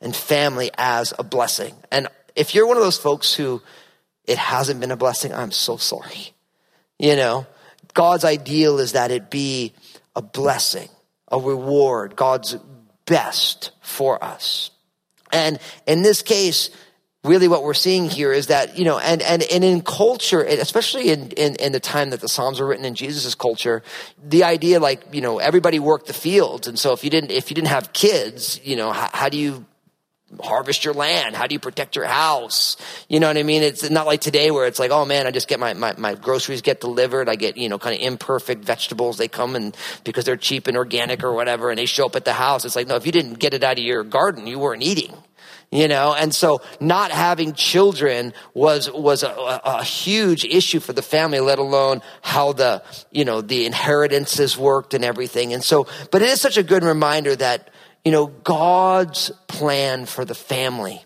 and 0.00 0.14
family 0.14 0.70
as 0.76 1.12
a 1.18 1.22
blessing. 1.22 1.74
And 1.90 2.08
if 2.36 2.54
you're 2.54 2.66
one 2.66 2.76
of 2.76 2.82
those 2.82 2.98
folks 2.98 3.34
who 3.34 3.62
it 4.24 4.38
hasn't 4.38 4.80
been 4.80 4.90
a 4.90 4.96
blessing, 4.96 5.32
I'm 5.32 5.52
so 5.52 5.76
sorry. 5.76 6.32
You 6.98 7.16
know, 7.16 7.46
God's 7.94 8.24
ideal 8.24 8.78
is 8.78 8.92
that 8.92 9.10
it 9.10 9.30
be 9.30 9.72
a 10.14 10.22
blessing, 10.22 10.88
a 11.30 11.38
reward, 11.38 12.16
God's 12.16 12.56
best 13.06 13.70
for 13.80 14.22
us. 14.22 14.70
And 15.32 15.58
in 15.86 16.02
this 16.02 16.22
case, 16.22 16.70
really 17.24 17.48
what 17.48 17.62
we're 17.62 17.74
seeing 17.74 18.08
here 18.08 18.32
is 18.32 18.46
that, 18.46 18.78
you 18.78 18.84
know, 18.84 18.98
and, 18.98 19.20
and, 19.22 19.42
and 19.42 19.64
in 19.64 19.82
culture, 19.82 20.42
especially 20.42 21.10
in, 21.10 21.30
in, 21.32 21.56
in 21.56 21.72
the 21.72 21.80
time 21.80 22.10
that 22.10 22.20
the 22.20 22.28
Psalms 22.28 22.60
were 22.60 22.66
written 22.66 22.84
in 22.84 22.94
Jesus' 22.94 23.34
culture, 23.34 23.82
the 24.22 24.44
idea 24.44 24.80
like, 24.80 25.02
you 25.12 25.20
know, 25.20 25.38
everybody 25.38 25.78
worked 25.78 26.06
the 26.06 26.12
fields. 26.12 26.68
And 26.68 26.78
so 26.78 26.92
if 26.92 27.04
you 27.04 27.10
didn't, 27.10 27.30
if 27.30 27.50
you 27.50 27.54
didn't 27.54 27.68
have 27.68 27.92
kids, 27.92 28.60
you 28.64 28.76
know, 28.76 28.92
how, 28.92 29.10
how 29.12 29.28
do 29.28 29.36
you 29.36 29.66
harvest 30.42 30.84
your 30.84 30.94
land? 30.94 31.34
How 31.34 31.46
do 31.46 31.54
you 31.54 31.58
protect 31.58 31.96
your 31.96 32.04
house? 32.04 32.76
You 33.08 33.18
know 33.18 33.28
what 33.28 33.36
I 33.36 33.42
mean? 33.42 33.62
It's 33.62 33.88
not 33.88 34.06
like 34.06 34.20
today 34.20 34.50
where 34.50 34.66
it's 34.66 34.78
like, 34.78 34.90
oh 34.90 35.04
man, 35.04 35.26
I 35.26 35.30
just 35.30 35.48
get 35.48 35.58
my, 35.58 35.72
my, 35.74 35.94
my 35.96 36.14
groceries 36.14 36.60
get 36.60 36.80
delivered. 36.80 37.28
I 37.28 37.34
get, 37.34 37.56
you 37.56 37.68
know, 37.68 37.78
kind 37.78 37.94
of 37.94 38.02
imperfect 38.02 38.64
vegetables. 38.64 39.16
They 39.16 39.28
come 39.28 39.56
and 39.56 39.76
because 40.04 40.24
they're 40.24 40.36
cheap 40.36 40.66
and 40.66 40.76
organic 40.76 41.24
or 41.24 41.32
whatever 41.32 41.70
and 41.70 41.78
they 41.78 41.86
show 41.86 42.06
up 42.06 42.16
at 42.16 42.24
the 42.24 42.34
house. 42.34 42.64
It's 42.64 42.76
like, 42.76 42.86
no, 42.86 42.96
if 42.96 43.06
you 43.06 43.12
didn't 43.12 43.38
get 43.38 43.54
it 43.54 43.64
out 43.64 43.78
of 43.78 43.84
your 43.84 44.04
garden, 44.04 44.46
you 44.46 44.58
weren't 44.58 44.82
eating. 44.82 45.14
You 45.70 45.86
know, 45.86 46.14
and 46.14 46.34
so 46.34 46.62
not 46.80 47.10
having 47.10 47.52
children 47.52 48.32
was, 48.54 48.90
was 48.90 49.22
a, 49.22 49.28
a, 49.28 49.60
a 49.64 49.84
huge 49.84 50.46
issue 50.46 50.80
for 50.80 50.94
the 50.94 51.02
family, 51.02 51.40
let 51.40 51.58
alone 51.58 52.00
how 52.22 52.54
the, 52.54 52.82
you 53.10 53.26
know, 53.26 53.42
the 53.42 53.66
inheritances 53.66 54.56
worked 54.56 54.94
and 54.94 55.04
everything. 55.04 55.52
And 55.52 55.62
so, 55.62 55.86
but 56.10 56.22
it 56.22 56.28
is 56.30 56.40
such 56.40 56.56
a 56.56 56.62
good 56.62 56.84
reminder 56.84 57.36
that, 57.36 57.68
you 58.04 58.12
know, 58.12 58.26
God's 58.26 59.30
plan 59.46 60.06
for 60.06 60.24
the 60.24 60.34
family 60.34 61.04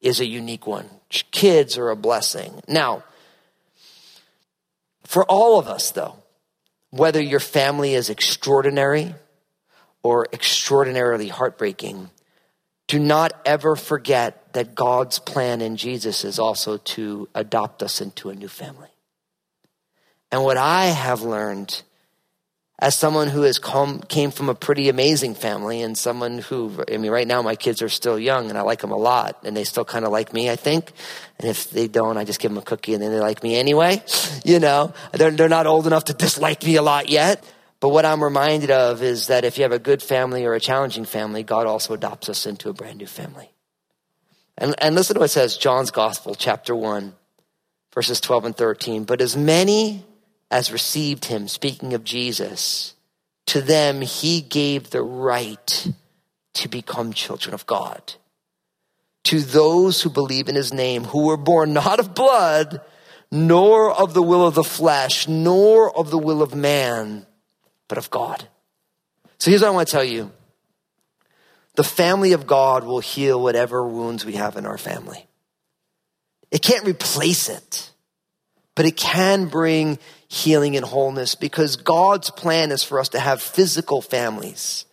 is 0.00 0.20
a 0.20 0.26
unique 0.26 0.66
one. 0.66 0.88
Kids 1.30 1.76
are 1.76 1.90
a 1.90 1.96
blessing. 1.96 2.60
Now, 2.68 3.04
for 5.04 5.24
all 5.24 5.58
of 5.58 5.66
us, 5.66 5.90
though, 5.90 6.16
whether 6.90 7.20
your 7.20 7.40
family 7.40 7.94
is 7.94 8.10
extraordinary 8.10 9.14
or 10.02 10.26
extraordinarily 10.32 11.28
heartbreaking, 11.28 12.10
do 12.86 12.98
not 12.98 13.32
ever 13.44 13.76
forget 13.76 14.52
that 14.52 14.74
God's 14.74 15.18
plan 15.18 15.60
in 15.60 15.76
Jesus 15.76 16.24
is 16.24 16.38
also 16.38 16.78
to 16.78 17.28
adopt 17.34 17.82
us 17.82 18.00
into 18.00 18.30
a 18.30 18.34
new 18.34 18.48
family. 18.48 18.88
And 20.32 20.42
what 20.42 20.56
I 20.56 20.86
have 20.86 21.22
learned 21.22 21.82
as 22.80 22.94
someone 22.94 23.28
who 23.28 23.42
has 23.42 23.58
come 23.58 24.00
came 24.00 24.30
from 24.30 24.48
a 24.48 24.54
pretty 24.54 24.88
amazing 24.88 25.34
family 25.34 25.82
and 25.82 25.96
someone 25.96 26.38
who 26.38 26.82
I 26.90 26.96
mean 26.96 27.10
right 27.10 27.26
now 27.26 27.42
my 27.42 27.54
kids 27.54 27.82
are 27.82 27.90
still 27.90 28.18
young 28.18 28.48
and 28.48 28.58
I 28.58 28.62
like 28.62 28.80
them 28.80 28.90
a 28.90 28.96
lot 28.96 29.38
and 29.44 29.56
they 29.56 29.64
still 29.64 29.84
kind 29.84 30.04
of 30.04 30.12
like 30.12 30.32
me 30.32 30.50
I 30.50 30.56
think. 30.56 30.92
And 31.38 31.48
if 31.48 31.70
they 31.70 31.88
don't 31.88 32.16
I 32.16 32.24
just 32.24 32.40
give 32.40 32.50
them 32.50 32.58
a 32.58 32.62
cookie 32.62 32.94
and 32.94 33.02
then 33.02 33.12
they 33.12 33.20
like 33.20 33.42
me 33.42 33.56
anyway 33.56 34.02
you 34.44 34.58
know. 34.58 34.94
They're 35.12 35.30
they're 35.30 35.48
not 35.48 35.66
old 35.66 35.86
enough 35.86 36.04
to 36.04 36.14
dislike 36.14 36.64
me 36.64 36.76
a 36.76 36.82
lot 36.82 37.08
yet. 37.08 37.44
But 37.80 37.90
what 37.90 38.04
I'm 38.04 38.22
reminded 38.22 38.70
of 38.70 39.02
is 39.02 39.28
that 39.28 39.44
if 39.44 39.56
you 39.56 39.62
have 39.62 39.72
a 39.72 39.78
good 39.78 40.02
family 40.02 40.44
or 40.44 40.54
a 40.54 40.60
challenging 40.60 41.04
family 41.04 41.42
God 41.42 41.66
also 41.66 41.92
adopts 41.92 42.28
us 42.30 42.46
into 42.46 42.70
a 42.70 42.72
brand 42.72 42.98
new 42.98 43.06
family. 43.06 43.50
And 44.56 44.74
and 44.78 44.94
listen 44.94 45.14
to 45.14 45.20
what 45.20 45.26
it 45.26 45.32
says 45.32 45.58
John's 45.58 45.90
gospel 45.90 46.34
chapter 46.34 46.74
1 46.74 47.14
verses 47.92 48.20
12 48.20 48.44
and 48.46 48.56
13 48.56 49.04
but 49.04 49.20
as 49.20 49.36
many 49.36 50.04
as 50.50 50.72
received 50.72 51.26
him, 51.26 51.48
speaking 51.48 51.94
of 51.94 52.04
Jesus, 52.04 52.94
to 53.46 53.60
them 53.60 54.00
he 54.00 54.40
gave 54.40 54.90
the 54.90 55.02
right 55.02 55.88
to 56.54 56.68
become 56.68 57.12
children 57.12 57.54
of 57.54 57.66
God. 57.66 58.14
To 59.24 59.40
those 59.40 60.02
who 60.02 60.10
believe 60.10 60.48
in 60.48 60.54
his 60.54 60.72
name, 60.72 61.04
who 61.04 61.26
were 61.26 61.36
born 61.36 61.72
not 61.72 62.00
of 62.00 62.14
blood, 62.14 62.80
nor 63.30 63.92
of 63.92 64.14
the 64.14 64.22
will 64.22 64.46
of 64.46 64.54
the 64.54 64.64
flesh, 64.64 65.28
nor 65.28 65.96
of 65.96 66.10
the 66.10 66.18
will 66.18 66.42
of 66.42 66.54
man, 66.54 67.26
but 67.86 67.98
of 67.98 68.10
God. 68.10 68.48
So 69.38 69.50
here's 69.50 69.62
what 69.62 69.68
I 69.68 69.72
want 69.72 69.88
to 69.88 69.92
tell 69.92 70.04
you. 70.04 70.32
The 71.76 71.84
family 71.84 72.32
of 72.32 72.46
God 72.46 72.84
will 72.84 73.00
heal 73.00 73.40
whatever 73.40 73.86
wounds 73.86 74.24
we 74.24 74.34
have 74.34 74.56
in 74.56 74.66
our 74.66 74.78
family. 74.78 75.26
It 76.50 76.62
can't 76.62 76.84
replace 76.84 77.48
it, 77.48 77.89
but 78.74 78.86
it 78.86 78.96
can 78.96 79.46
bring 79.46 79.98
healing 80.28 80.76
and 80.76 80.84
wholeness 80.84 81.34
because 81.34 81.76
God's 81.76 82.30
plan 82.30 82.70
is 82.70 82.82
for 82.82 83.00
us 83.00 83.10
to 83.10 83.20
have 83.20 83.42
physical 83.42 84.00
families. 84.00 84.84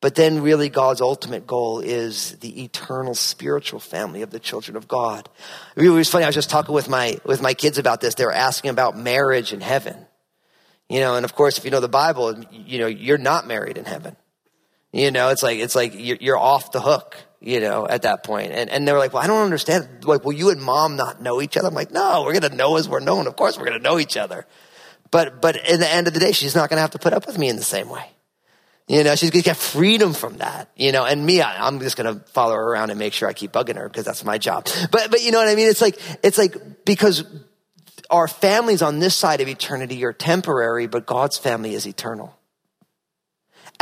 But 0.00 0.16
then 0.16 0.42
really 0.42 0.68
God's 0.68 1.00
ultimate 1.00 1.46
goal 1.46 1.78
is 1.78 2.32
the 2.38 2.64
eternal 2.64 3.14
spiritual 3.14 3.78
family 3.78 4.22
of 4.22 4.30
the 4.30 4.40
children 4.40 4.76
of 4.76 4.88
God. 4.88 5.28
It 5.76 5.88
was 5.88 6.10
funny. 6.10 6.24
I 6.24 6.28
was 6.28 6.34
just 6.34 6.50
talking 6.50 6.74
with 6.74 6.88
my, 6.88 7.18
with 7.24 7.40
my 7.40 7.54
kids 7.54 7.78
about 7.78 8.00
this. 8.00 8.16
They 8.16 8.24
were 8.24 8.32
asking 8.32 8.70
about 8.70 8.98
marriage 8.98 9.52
in 9.52 9.60
heaven. 9.60 9.96
You 10.88 11.00
know, 11.00 11.14
and 11.14 11.24
of 11.24 11.34
course, 11.34 11.56
if 11.56 11.64
you 11.64 11.70
know 11.70 11.80
the 11.80 11.88
Bible, 11.88 12.44
you 12.50 12.80
know, 12.80 12.88
you're 12.88 13.16
not 13.16 13.46
married 13.46 13.78
in 13.78 13.84
heaven. 13.84 14.16
You 14.92 15.10
know, 15.10 15.30
it's 15.30 15.42
like, 15.42 15.58
it's 15.58 15.74
like 15.74 15.94
you're, 15.96 16.38
off 16.38 16.72
the 16.72 16.80
hook 16.80 17.16
you 17.42 17.60
know, 17.60 17.86
at 17.88 18.02
that. 18.02 18.28
And, 18.28 18.70
and 18.70 18.86
they 18.86 18.92
were 18.92 18.98
like, 18.98 19.12
well, 19.12 19.22
I 19.22 19.26
don't 19.26 19.42
understand. 19.42 20.04
Like, 20.04 20.24
will 20.24 20.32
you 20.32 20.50
and 20.50 20.62
mom 20.62 20.96
not 20.96 21.20
know 21.20 21.42
each 21.42 21.56
other? 21.56 21.68
I'm 21.68 21.74
like, 21.74 21.90
no, 21.90 22.22
we're 22.22 22.38
going 22.38 22.50
to 22.50 22.56
know 22.56 22.76
as 22.76 22.88
we're 22.88 23.00
known. 23.00 23.26
Of 23.26 23.36
course 23.36 23.58
we're 23.58 23.66
going 23.66 23.78
to 23.78 23.82
know 23.82 23.98
each 23.98 24.16
other. 24.16 24.46
But, 25.10 25.42
but 25.42 25.56
in 25.68 25.80
the 25.80 25.88
end 25.88 26.06
of 26.06 26.14
the 26.14 26.20
day, 26.20 26.32
she's 26.32 26.54
not 26.54 26.70
going 26.70 26.78
to 26.78 26.82
have 26.82 26.92
to 26.92 26.98
put 26.98 27.12
up 27.12 27.26
with 27.26 27.36
me 27.36 27.48
in 27.48 27.56
the 27.56 27.62
same 27.62 27.88
way. 27.88 28.04
You 28.88 29.04
know, 29.04 29.14
she's 29.14 29.30
to 29.30 29.42
get 29.42 29.56
freedom 29.56 30.12
from 30.12 30.38
that, 30.38 30.68
you 30.76 30.92
know, 30.92 31.04
and 31.04 31.24
me, 31.24 31.40
I, 31.40 31.66
I'm 31.66 31.78
just 31.80 31.96
going 31.96 32.14
to 32.14 32.24
follow 32.30 32.54
her 32.54 32.62
around 32.62 32.90
and 32.90 32.98
make 32.98 33.12
sure 33.12 33.28
I 33.28 33.32
keep 33.32 33.52
bugging 33.52 33.76
her 33.76 33.88
because 33.88 34.04
that's 34.04 34.24
my 34.24 34.38
job. 34.38 34.66
But, 34.90 35.10
but 35.10 35.22
you 35.22 35.30
know 35.30 35.38
what 35.38 35.48
I 35.48 35.54
mean? 35.54 35.68
It's 35.68 35.80
like, 35.80 35.98
it's 36.22 36.36
like, 36.36 36.84
because 36.84 37.24
our 38.10 38.26
families 38.28 38.82
on 38.82 38.98
this 38.98 39.14
side 39.14 39.40
of 39.40 39.48
eternity 39.48 40.04
are 40.04 40.12
temporary, 40.12 40.88
but 40.88 41.06
God's 41.06 41.38
family 41.38 41.74
is 41.74 41.86
eternal. 41.86 42.36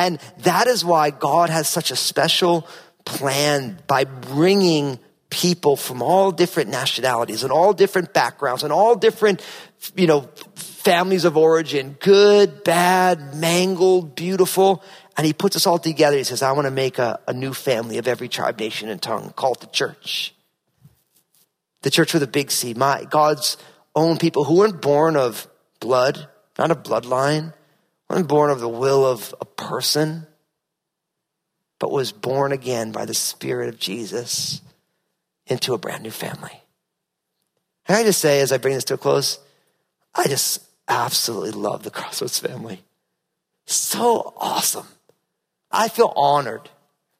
And 0.00 0.18
that 0.38 0.66
is 0.66 0.82
why 0.82 1.10
God 1.10 1.50
has 1.50 1.68
such 1.68 1.90
a 1.90 1.96
special 1.96 2.66
plan 3.04 3.78
by 3.86 4.04
bringing 4.04 4.98
people 5.28 5.76
from 5.76 6.00
all 6.00 6.32
different 6.32 6.70
nationalities 6.70 7.42
and 7.42 7.52
all 7.52 7.74
different 7.74 8.14
backgrounds 8.14 8.62
and 8.62 8.72
all 8.72 8.96
different, 8.96 9.44
you 9.94 10.06
know, 10.06 10.22
families 10.54 11.26
of 11.26 11.36
origin, 11.36 11.98
good, 12.00 12.64
bad, 12.64 13.34
mangled, 13.34 14.14
beautiful. 14.14 14.82
And 15.18 15.26
he 15.26 15.34
puts 15.34 15.54
us 15.54 15.66
all 15.66 15.78
together. 15.78 16.16
He 16.16 16.24
says, 16.24 16.40
I 16.40 16.52
want 16.52 16.64
to 16.64 16.70
make 16.70 16.98
a, 16.98 17.20
a 17.28 17.34
new 17.34 17.52
family 17.52 17.98
of 17.98 18.08
every 18.08 18.28
tribe, 18.28 18.58
nation, 18.58 18.88
and 18.88 19.02
tongue, 19.02 19.34
called 19.36 19.60
the 19.60 19.66
church. 19.66 20.34
The 21.82 21.90
church 21.90 22.14
with 22.14 22.22
a 22.22 22.26
big 22.26 22.50
C, 22.50 22.72
my 22.72 23.04
God's 23.04 23.58
own 23.94 24.16
people 24.16 24.44
who 24.44 24.56
weren't 24.56 24.80
born 24.80 25.14
of 25.16 25.46
blood, 25.78 26.26
not 26.58 26.70
a 26.70 26.74
bloodline, 26.74 27.52
weren't 28.10 28.28
born 28.28 28.50
of 28.50 28.60
the 28.60 28.68
will 28.68 29.06
of 29.06 29.34
a 29.40 29.44
person, 29.44 30.26
but 31.78 31.92
was 31.92 32.10
born 32.10 32.50
again 32.50 32.90
by 32.90 33.04
the 33.04 33.14
Spirit 33.14 33.68
of 33.68 33.78
Jesus 33.78 34.60
into 35.46 35.74
a 35.74 35.78
brand 35.78 36.02
new 36.02 36.10
family. 36.10 36.62
And 37.86 37.96
I 37.96 38.02
just 38.02 38.20
say, 38.20 38.40
as 38.40 38.52
I 38.52 38.58
bring 38.58 38.74
this 38.74 38.84
to 38.84 38.94
a 38.94 38.98
close, 38.98 39.38
I 40.14 40.26
just 40.26 40.60
absolutely 40.88 41.52
love 41.52 41.84
the 41.84 41.90
Crossroads 41.90 42.38
family. 42.38 42.82
So 43.66 44.34
awesome. 44.36 44.88
I 45.70 45.88
feel 45.88 46.12
honored 46.16 46.68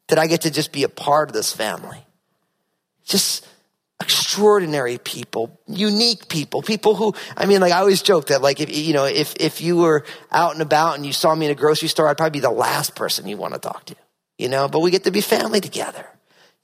that 0.08 0.18
I 0.18 0.26
get 0.26 0.42
to 0.42 0.50
just 0.50 0.72
be 0.72 0.82
a 0.82 0.88
part 0.88 1.28
of 1.28 1.34
this 1.34 1.52
family. 1.52 2.04
Just 3.04 3.46
extraordinary 4.00 4.98
people, 4.98 5.60
unique 5.66 6.28
people, 6.28 6.62
people 6.62 6.94
who, 6.94 7.14
I 7.36 7.46
mean, 7.46 7.60
like 7.60 7.72
I 7.72 7.80
always 7.80 8.02
joke 8.02 8.28
that 8.28 8.40
like, 8.40 8.60
if, 8.60 8.76
you 8.76 8.94
know, 8.94 9.04
if, 9.04 9.34
if 9.36 9.60
you 9.60 9.76
were 9.76 10.04
out 10.32 10.52
and 10.52 10.62
about 10.62 10.96
and 10.96 11.04
you 11.04 11.12
saw 11.12 11.34
me 11.34 11.46
in 11.46 11.52
a 11.52 11.54
grocery 11.54 11.88
store, 11.88 12.08
I'd 12.08 12.16
probably 12.16 12.38
be 12.38 12.40
the 12.40 12.50
last 12.50 12.94
person 12.94 13.28
you 13.28 13.36
want 13.36 13.54
to 13.54 13.60
talk 13.60 13.84
to 13.86 13.96
you 14.40 14.48
know, 14.48 14.68
but 14.68 14.80
we 14.80 14.90
get 14.90 15.04
to 15.04 15.10
be 15.10 15.20
family 15.20 15.60
together, 15.60 16.06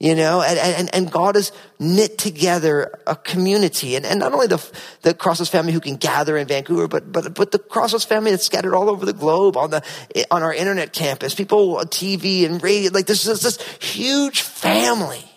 you 0.01 0.15
know, 0.15 0.41
and, 0.41 0.59
and, 0.59 0.95
and 0.95 1.13
God 1.13 1.35
has 1.35 1.53
knit 1.79 2.17
together 2.17 2.99
a 3.07 3.15
community. 3.15 3.97
And, 3.97 4.07
and 4.07 4.19
not 4.19 4.33
only 4.33 4.47
the, 4.47 4.67
the 5.03 5.13
Crossroads 5.13 5.51
family 5.51 5.75
who 5.75 5.81
can 5.81 5.97
gather 5.97 6.39
in 6.39 6.49
Vancouver, 6.49 6.89
but, 6.89 7.13
but, 7.13 7.35
but 7.35 7.53
the 7.53 7.59
Crossroads 7.59 8.07
family 8.07 8.31
that's 8.31 8.47
scattered 8.47 8.75
all 8.75 8.89
over 8.89 9.05
the 9.05 9.13
globe 9.13 9.59
on 9.59 9.69
the, 9.69 9.83
on 10.31 10.43
our 10.43 10.55
internet 10.55 10.95
campus, 10.95 11.35
people 11.35 11.77
uh, 11.77 11.81
on 11.81 11.87
TV 11.89 12.47
and 12.47 12.63
radio. 12.63 12.91
Like 12.91 13.05
this 13.05 13.27
is 13.27 13.43
this 13.43 13.61
huge 13.79 14.41
family, 14.41 15.31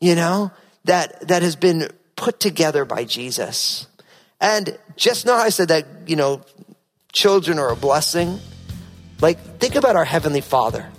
you 0.00 0.14
know, 0.14 0.50
that, 0.86 1.28
that 1.28 1.42
has 1.42 1.56
been 1.56 1.88
put 2.16 2.40
together 2.40 2.84
by 2.84 3.04
Jesus. 3.04 3.86
And 4.40 4.78
just 4.96 5.26
now 5.26 5.36
I 5.36 5.50
said 5.50 5.68
that, 5.68 5.86
you 6.06 6.16
know, 6.16 6.42
children 7.12 7.58
are 7.58 7.70
a 7.70 7.76
blessing. 7.76 8.38
Like, 9.20 9.38
think 9.58 9.74
about 9.74 9.96
our 9.96 10.04
Heavenly 10.04 10.40
Father. 10.40 10.90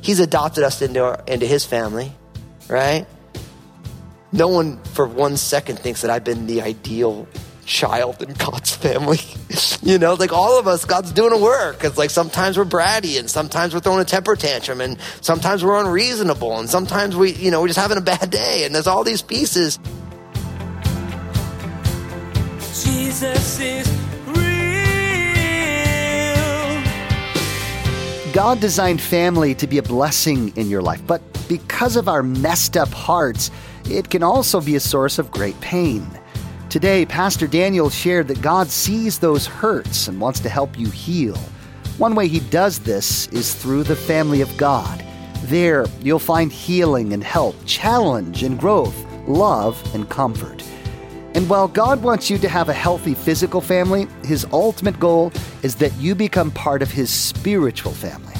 He's 0.00 0.20
adopted 0.20 0.64
us 0.64 0.82
into, 0.82 1.04
our, 1.04 1.22
into 1.26 1.46
his 1.46 1.64
family, 1.64 2.12
right? 2.68 3.06
No 4.32 4.48
one 4.48 4.82
for 4.82 5.06
one 5.06 5.36
second 5.36 5.78
thinks 5.78 6.02
that 6.02 6.10
I've 6.10 6.24
been 6.24 6.46
the 6.46 6.62
ideal 6.62 7.28
child 7.64 8.22
in 8.22 8.32
God's 8.34 8.74
family. 8.74 9.20
you 9.82 9.98
know, 9.98 10.14
like 10.14 10.32
all 10.32 10.58
of 10.58 10.66
us, 10.66 10.84
God's 10.84 11.12
doing 11.12 11.32
a 11.32 11.38
work. 11.38 11.84
It's 11.84 11.98
like 11.98 12.10
sometimes 12.10 12.58
we're 12.58 12.64
bratty 12.64 13.18
and 13.18 13.30
sometimes 13.30 13.74
we're 13.74 13.80
throwing 13.80 14.00
a 14.00 14.04
temper 14.04 14.36
tantrum 14.36 14.80
and 14.80 14.98
sometimes 15.20 15.64
we're 15.64 15.80
unreasonable 15.80 16.58
and 16.58 16.68
sometimes 16.68 17.16
we, 17.16 17.32
you 17.32 17.50
know, 17.50 17.60
we're 17.60 17.68
just 17.68 17.78
having 17.78 17.98
a 17.98 18.02
bad 18.02 18.30
day 18.30 18.64
and 18.64 18.74
there's 18.74 18.86
all 18.86 19.04
these 19.04 19.22
pieces. 19.22 19.78
Jesus 22.84 23.60
is 23.60 23.88
real. 24.26 24.42
God 28.32 28.60
designed 28.60 29.00
family 29.00 29.54
to 29.56 29.66
be 29.66 29.78
a 29.78 29.82
blessing 29.82 30.56
in 30.56 30.68
your 30.68 30.82
life, 30.82 31.06
but 31.06 31.22
because 31.48 31.96
of 31.96 32.08
our 32.08 32.22
messed 32.22 32.76
up 32.76 32.88
hearts, 32.88 33.50
it 33.84 34.08
can 34.10 34.22
also 34.22 34.60
be 34.60 34.74
a 34.74 34.80
source 34.80 35.18
of 35.18 35.30
great 35.30 35.60
pain. 35.60 36.06
Today, 36.72 37.04
Pastor 37.04 37.46
Daniel 37.46 37.90
shared 37.90 38.28
that 38.28 38.40
God 38.40 38.66
sees 38.66 39.18
those 39.18 39.46
hurts 39.46 40.08
and 40.08 40.18
wants 40.18 40.40
to 40.40 40.48
help 40.48 40.78
you 40.78 40.88
heal. 40.88 41.36
One 41.98 42.14
way 42.14 42.28
he 42.28 42.40
does 42.40 42.78
this 42.78 43.26
is 43.26 43.54
through 43.54 43.82
the 43.82 43.94
family 43.94 44.40
of 44.40 44.56
God. 44.56 45.04
There, 45.42 45.84
you'll 46.00 46.18
find 46.18 46.50
healing 46.50 47.12
and 47.12 47.22
help, 47.22 47.56
challenge 47.66 48.42
and 48.42 48.58
growth, 48.58 48.96
love 49.28 49.78
and 49.94 50.08
comfort. 50.08 50.64
And 51.34 51.46
while 51.46 51.68
God 51.68 52.02
wants 52.02 52.30
you 52.30 52.38
to 52.38 52.48
have 52.48 52.70
a 52.70 52.72
healthy 52.72 53.12
physical 53.12 53.60
family, 53.60 54.06
his 54.24 54.46
ultimate 54.50 54.98
goal 54.98 55.30
is 55.62 55.74
that 55.74 55.92
you 55.98 56.14
become 56.14 56.50
part 56.50 56.80
of 56.80 56.90
his 56.90 57.10
spiritual 57.10 57.92
family. 57.92 58.32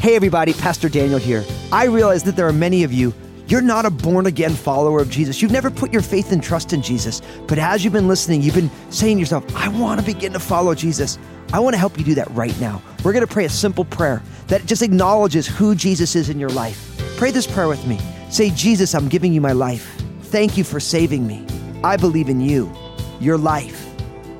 Hey, 0.00 0.16
everybody, 0.16 0.54
Pastor 0.54 0.88
Daniel 0.88 1.20
here. 1.20 1.44
I 1.70 1.84
realize 1.84 2.24
that 2.24 2.34
there 2.34 2.48
are 2.48 2.52
many 2.52 2.82
of 2.82 2.92
you, 2.92 3.14
you're 3.48 3.60
not 3.60 3.86
a 3.86 3.90
born 3.90 4.26
again 4.26 4.54
follower 4.54 5.00
of 5.00 5.08
Jesus. 5.08 5.40
You've 5.40 5.52
never 5.52 5.70
put 5.70 5.92
your 5.92 6.02
faith 6.02 6.32
and 6.32 6.42
trust 6.42 6.72
in 6.72 6.82
Jesus. 6.82 7.22
But 7.46 7.58
as 7.58 7.84
you've 7.84 7.92
been 7.92 8.08
listening, 8.08 8.42
you've 8.42 8.54
been 8.54 8.70
saying 8.90 9.16
to 9.16 9.20
yourself, 9.20 9.44
I 9.54 9.68
want 9.68 10.00
to 10.00 10.06
begin 10.06 10.32
to 10.32 10.40
follow 10.40 10.74
Jesus. 10.74 11.18
I 11.52 11.60
want 11.60 11.74
to 11.74 11.78
help 11.78 11.96
you 11.96 12.04
do 12.04 12.14
that 12.16 12.28
right 12.32 12.58
now. 12.60 12.82
We're 13.04 13.12
going 13.12 13.26
to 13.26 13.32
pray 13.32 13.44
a 13.44 13.50
simple 13.50 13.84
prayer 13.84 14.20
that 14.48 14.66
just 14.66 14.82
acknowledges 14.82 15.46
who 15.46 15.76
Jesus 15.76 16.16
is 16.16 16.28
in 16.28 16.40
your 16.40 16.50
life. 16.50 17.00
Pray 17.16 17.30
this 17.30 17.46
prayer 17.46 17.68
with 17.68 17.86
me. 17.86 17.98
Say, 18.30 18.50
Jesus, 18.50 18.94
I'm 18.94 19.08
giving 19.08 19.32
you 19.32 19.40
my 19.40 19.52
life. 19.52 19.96
Thank 20.22 20.58
you 20.58 20.64
for 20.64 20.80
saving 20.80 21.24
me. 21.24 21.46
I 21.84 21.96
believe 21.96 22.28
in 22.28 22.40
you, 22.40 22.72
your 23.20 23.38
life, 23.38 23.86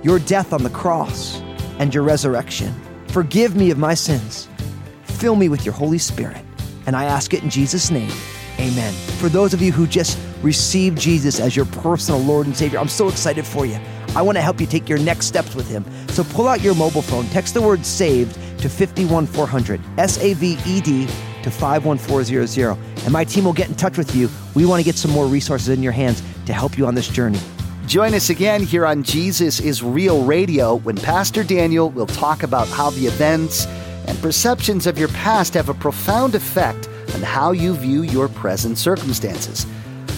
your 0.03 0.19
death 0.19 0.53
on 0.53 0.65
the 0.65 0.71
cross, 0.71 1.41
and 1.79 1.95
your 1.95 2.03
resurrection. 2.03 2.75
Forgive 3.09 3.55
me 3.55 3.71
of 3.71 3.79
my 3.79 3.95
sins. 3.95 4.49
Fill 5.05 5.37
me 5.37 5.49
with 5.49 5.65
your 5.65 5.75
Holy 5.75 5.99
Spirit. 5.99 6.45
And 6.87 6.97
I 6.97 7.05
ask 7.05 7.33
it 7.35 7.43
in 7.45 7.51
Jesus' 7.51 7.91
name. 7.91 8.13
Amen. 8.59 8.93
For 9.19 9.29
those 9.29 9.53
of 9.55 9.61
you 9.61 9.73
who 9.73 9.87
just 9.87 10.19
received 10.43 10.99
Jesus 10.99 11.41
as 11.41 11.55
your 11.55 11.67
personal 11.67 12.21
Lord 12.21 12.47
and 12.47 12.57
Savior, 12.57 12.79
I'm 12.79 12.89
so 12.89 13.09
excited 13.09 13.47
for 13.47 13.67
you. 13.67 13.79
I 14.15 14.23
want 14.23 14.37
to 14.37 14.43
help 14.43 14.61
you 14.61 14.67
take 14.67 14.89
your 14.89 14.99
next 14.99 15.27
steps 15.27 15.55
with 15.55 15.69
Him. 15.69 15.85
So 16.09 16.25
pull 16.25 16.49
out 16.49 16.63
your 16.63 16.75
mobile 16.75 17.03
phone, 17.03 17.27
text 17.27 17.55
the 17.55 17.61
word 17.61 17.85
SAVED 17.85 18.35
to 18.61 18.69
51400, 18.69 19.81
S 19.99 20.19
A 20.19 20.33
V 20.35 20.59
E 20.67 20.81
D 20.81 21.07
to 21.43 21.51
51400, 21.51 22.79
and 23.05 23.13
my 23.13 23.25
team 23.25 23.45
will 23.45 23.53
get 23.53 23.69
in 23.69 23.75
touch 23.75 23.99
with 23.99 24.17
you. 24.17 24.31
We 24.55 24.65
want 24.65 24.81
to 24.81 24.85
get 24.85 24.97
some 24.97 25.11
more 25.11 25.27
resources 25.27 25.69
in 25.69 25.83
your 25.83 25.93
hands 25.93 26.23
to 26.47 26.53
help 26.53 26.79
you 26.79 26.87
on 26.87 26.95
this 26.95 27.09
journey. 27.09 27.39
Join 27.87 28.15
us 28.15 28.31
again 28.31 28.65
here 28.65 28.85
on 28.85 29.05
Jesus 29.05 29.61
is 29.61 29.83
Real 29.83 30.25
Radio 30.25 30.77
when 30.77 30.97
Pastor 30.97 31.45
Daniel 31.45 31.91
will 31.91 32.07
talk 32.07 32.43
about 32.43 32.67
how 32.69 32.91
the 32.91 33.07
events 33.07 33.67
and 34.09 34.19
perceptions 34.21 34.87
of 34.87 34.99
your 34.99 35.09
past 35.09 35.55
have 35.55 35.69
a 35.69 35.75
profound 35.75 36.35
effect 36.35 36.89
on 37.15 37.23
how 37.23 37.53
you 37.53 37.75
view 37.75 38.03
your 38.03 38.29
present 38.29 38.79
circumstances. 38.79 39.67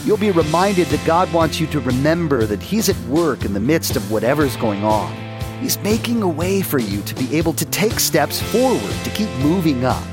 You'll 0.05 0.17
be 0.17 0.31
reminded 0.31 0.87
that 0.89 1.07
God 1.07 1.33
wants 1.33 1.61
you 1.61 1.67
to 1.69 1.81
remember 1.81 2.47
that 2.47 2.63
He's 2.63 2.89
at 2.89 2.99
work 3.09 3.45
in 3.45 3.53
the 3.53 3.61
midst 3.61 3.97
of 3.97 4.11
whatever's 4.11 4.57
going 4.57 4.85
on. 4.85 5.13
He's 5.61 5.79
making 5.79 6.23
a 6.23 6.29
way 6.29 6.63
for 6.63 6.79
you 6.79 7.03
to 7.03 7.15
be 7.15 7.37
able 7.37 7.53
to 7.55 7.65
take 7.67 7.99
steps 7.99 8.41
forward 8.53 8.95
to 9.05 9.11
keep 9.11 9.29
moving 9.41 9.85
up. 9.85 10.05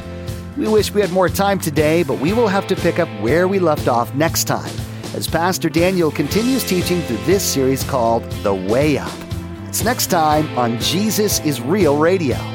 We 0.57 0.67
wish 0.67 0.91
we 0.91 1.01
had 1.01 1.11
more 1.11 1.29
time 1.29 1.59
today, 1.59 2.03
but 2.03 2.19
we 2.19 2.33
will 2.33 2.47
have 2.47 2.67
to 2.67 2.75
pick 2.75 2.99
up 2.99 3.09
where 3.21 3.47
we 3.47 3.59
left 3.59 3.87
off 3.87 4.13
next 4.15 4.45
time 4.45 4.71
as 5.13 5.27
Pastor 5.27 5.69
Daniel 5.69 6.11
continues 6.11 6.63
teaching 6.63 7.01
through 7.01 7.23
this 7.25 7.43
series 7.43 7.83
called 7.83 8.23
The 8.43 8.53
Way 8.53 8.97
Up. 8.97 9.11
It's 9.67 9.83
next 9.83 10.07
time 10.07 10.57
on 10.57 10.79
Jesus 10.79 11.39
is 11.41 11.61
Real 11.61 11.97
Radio. 11.97 12.54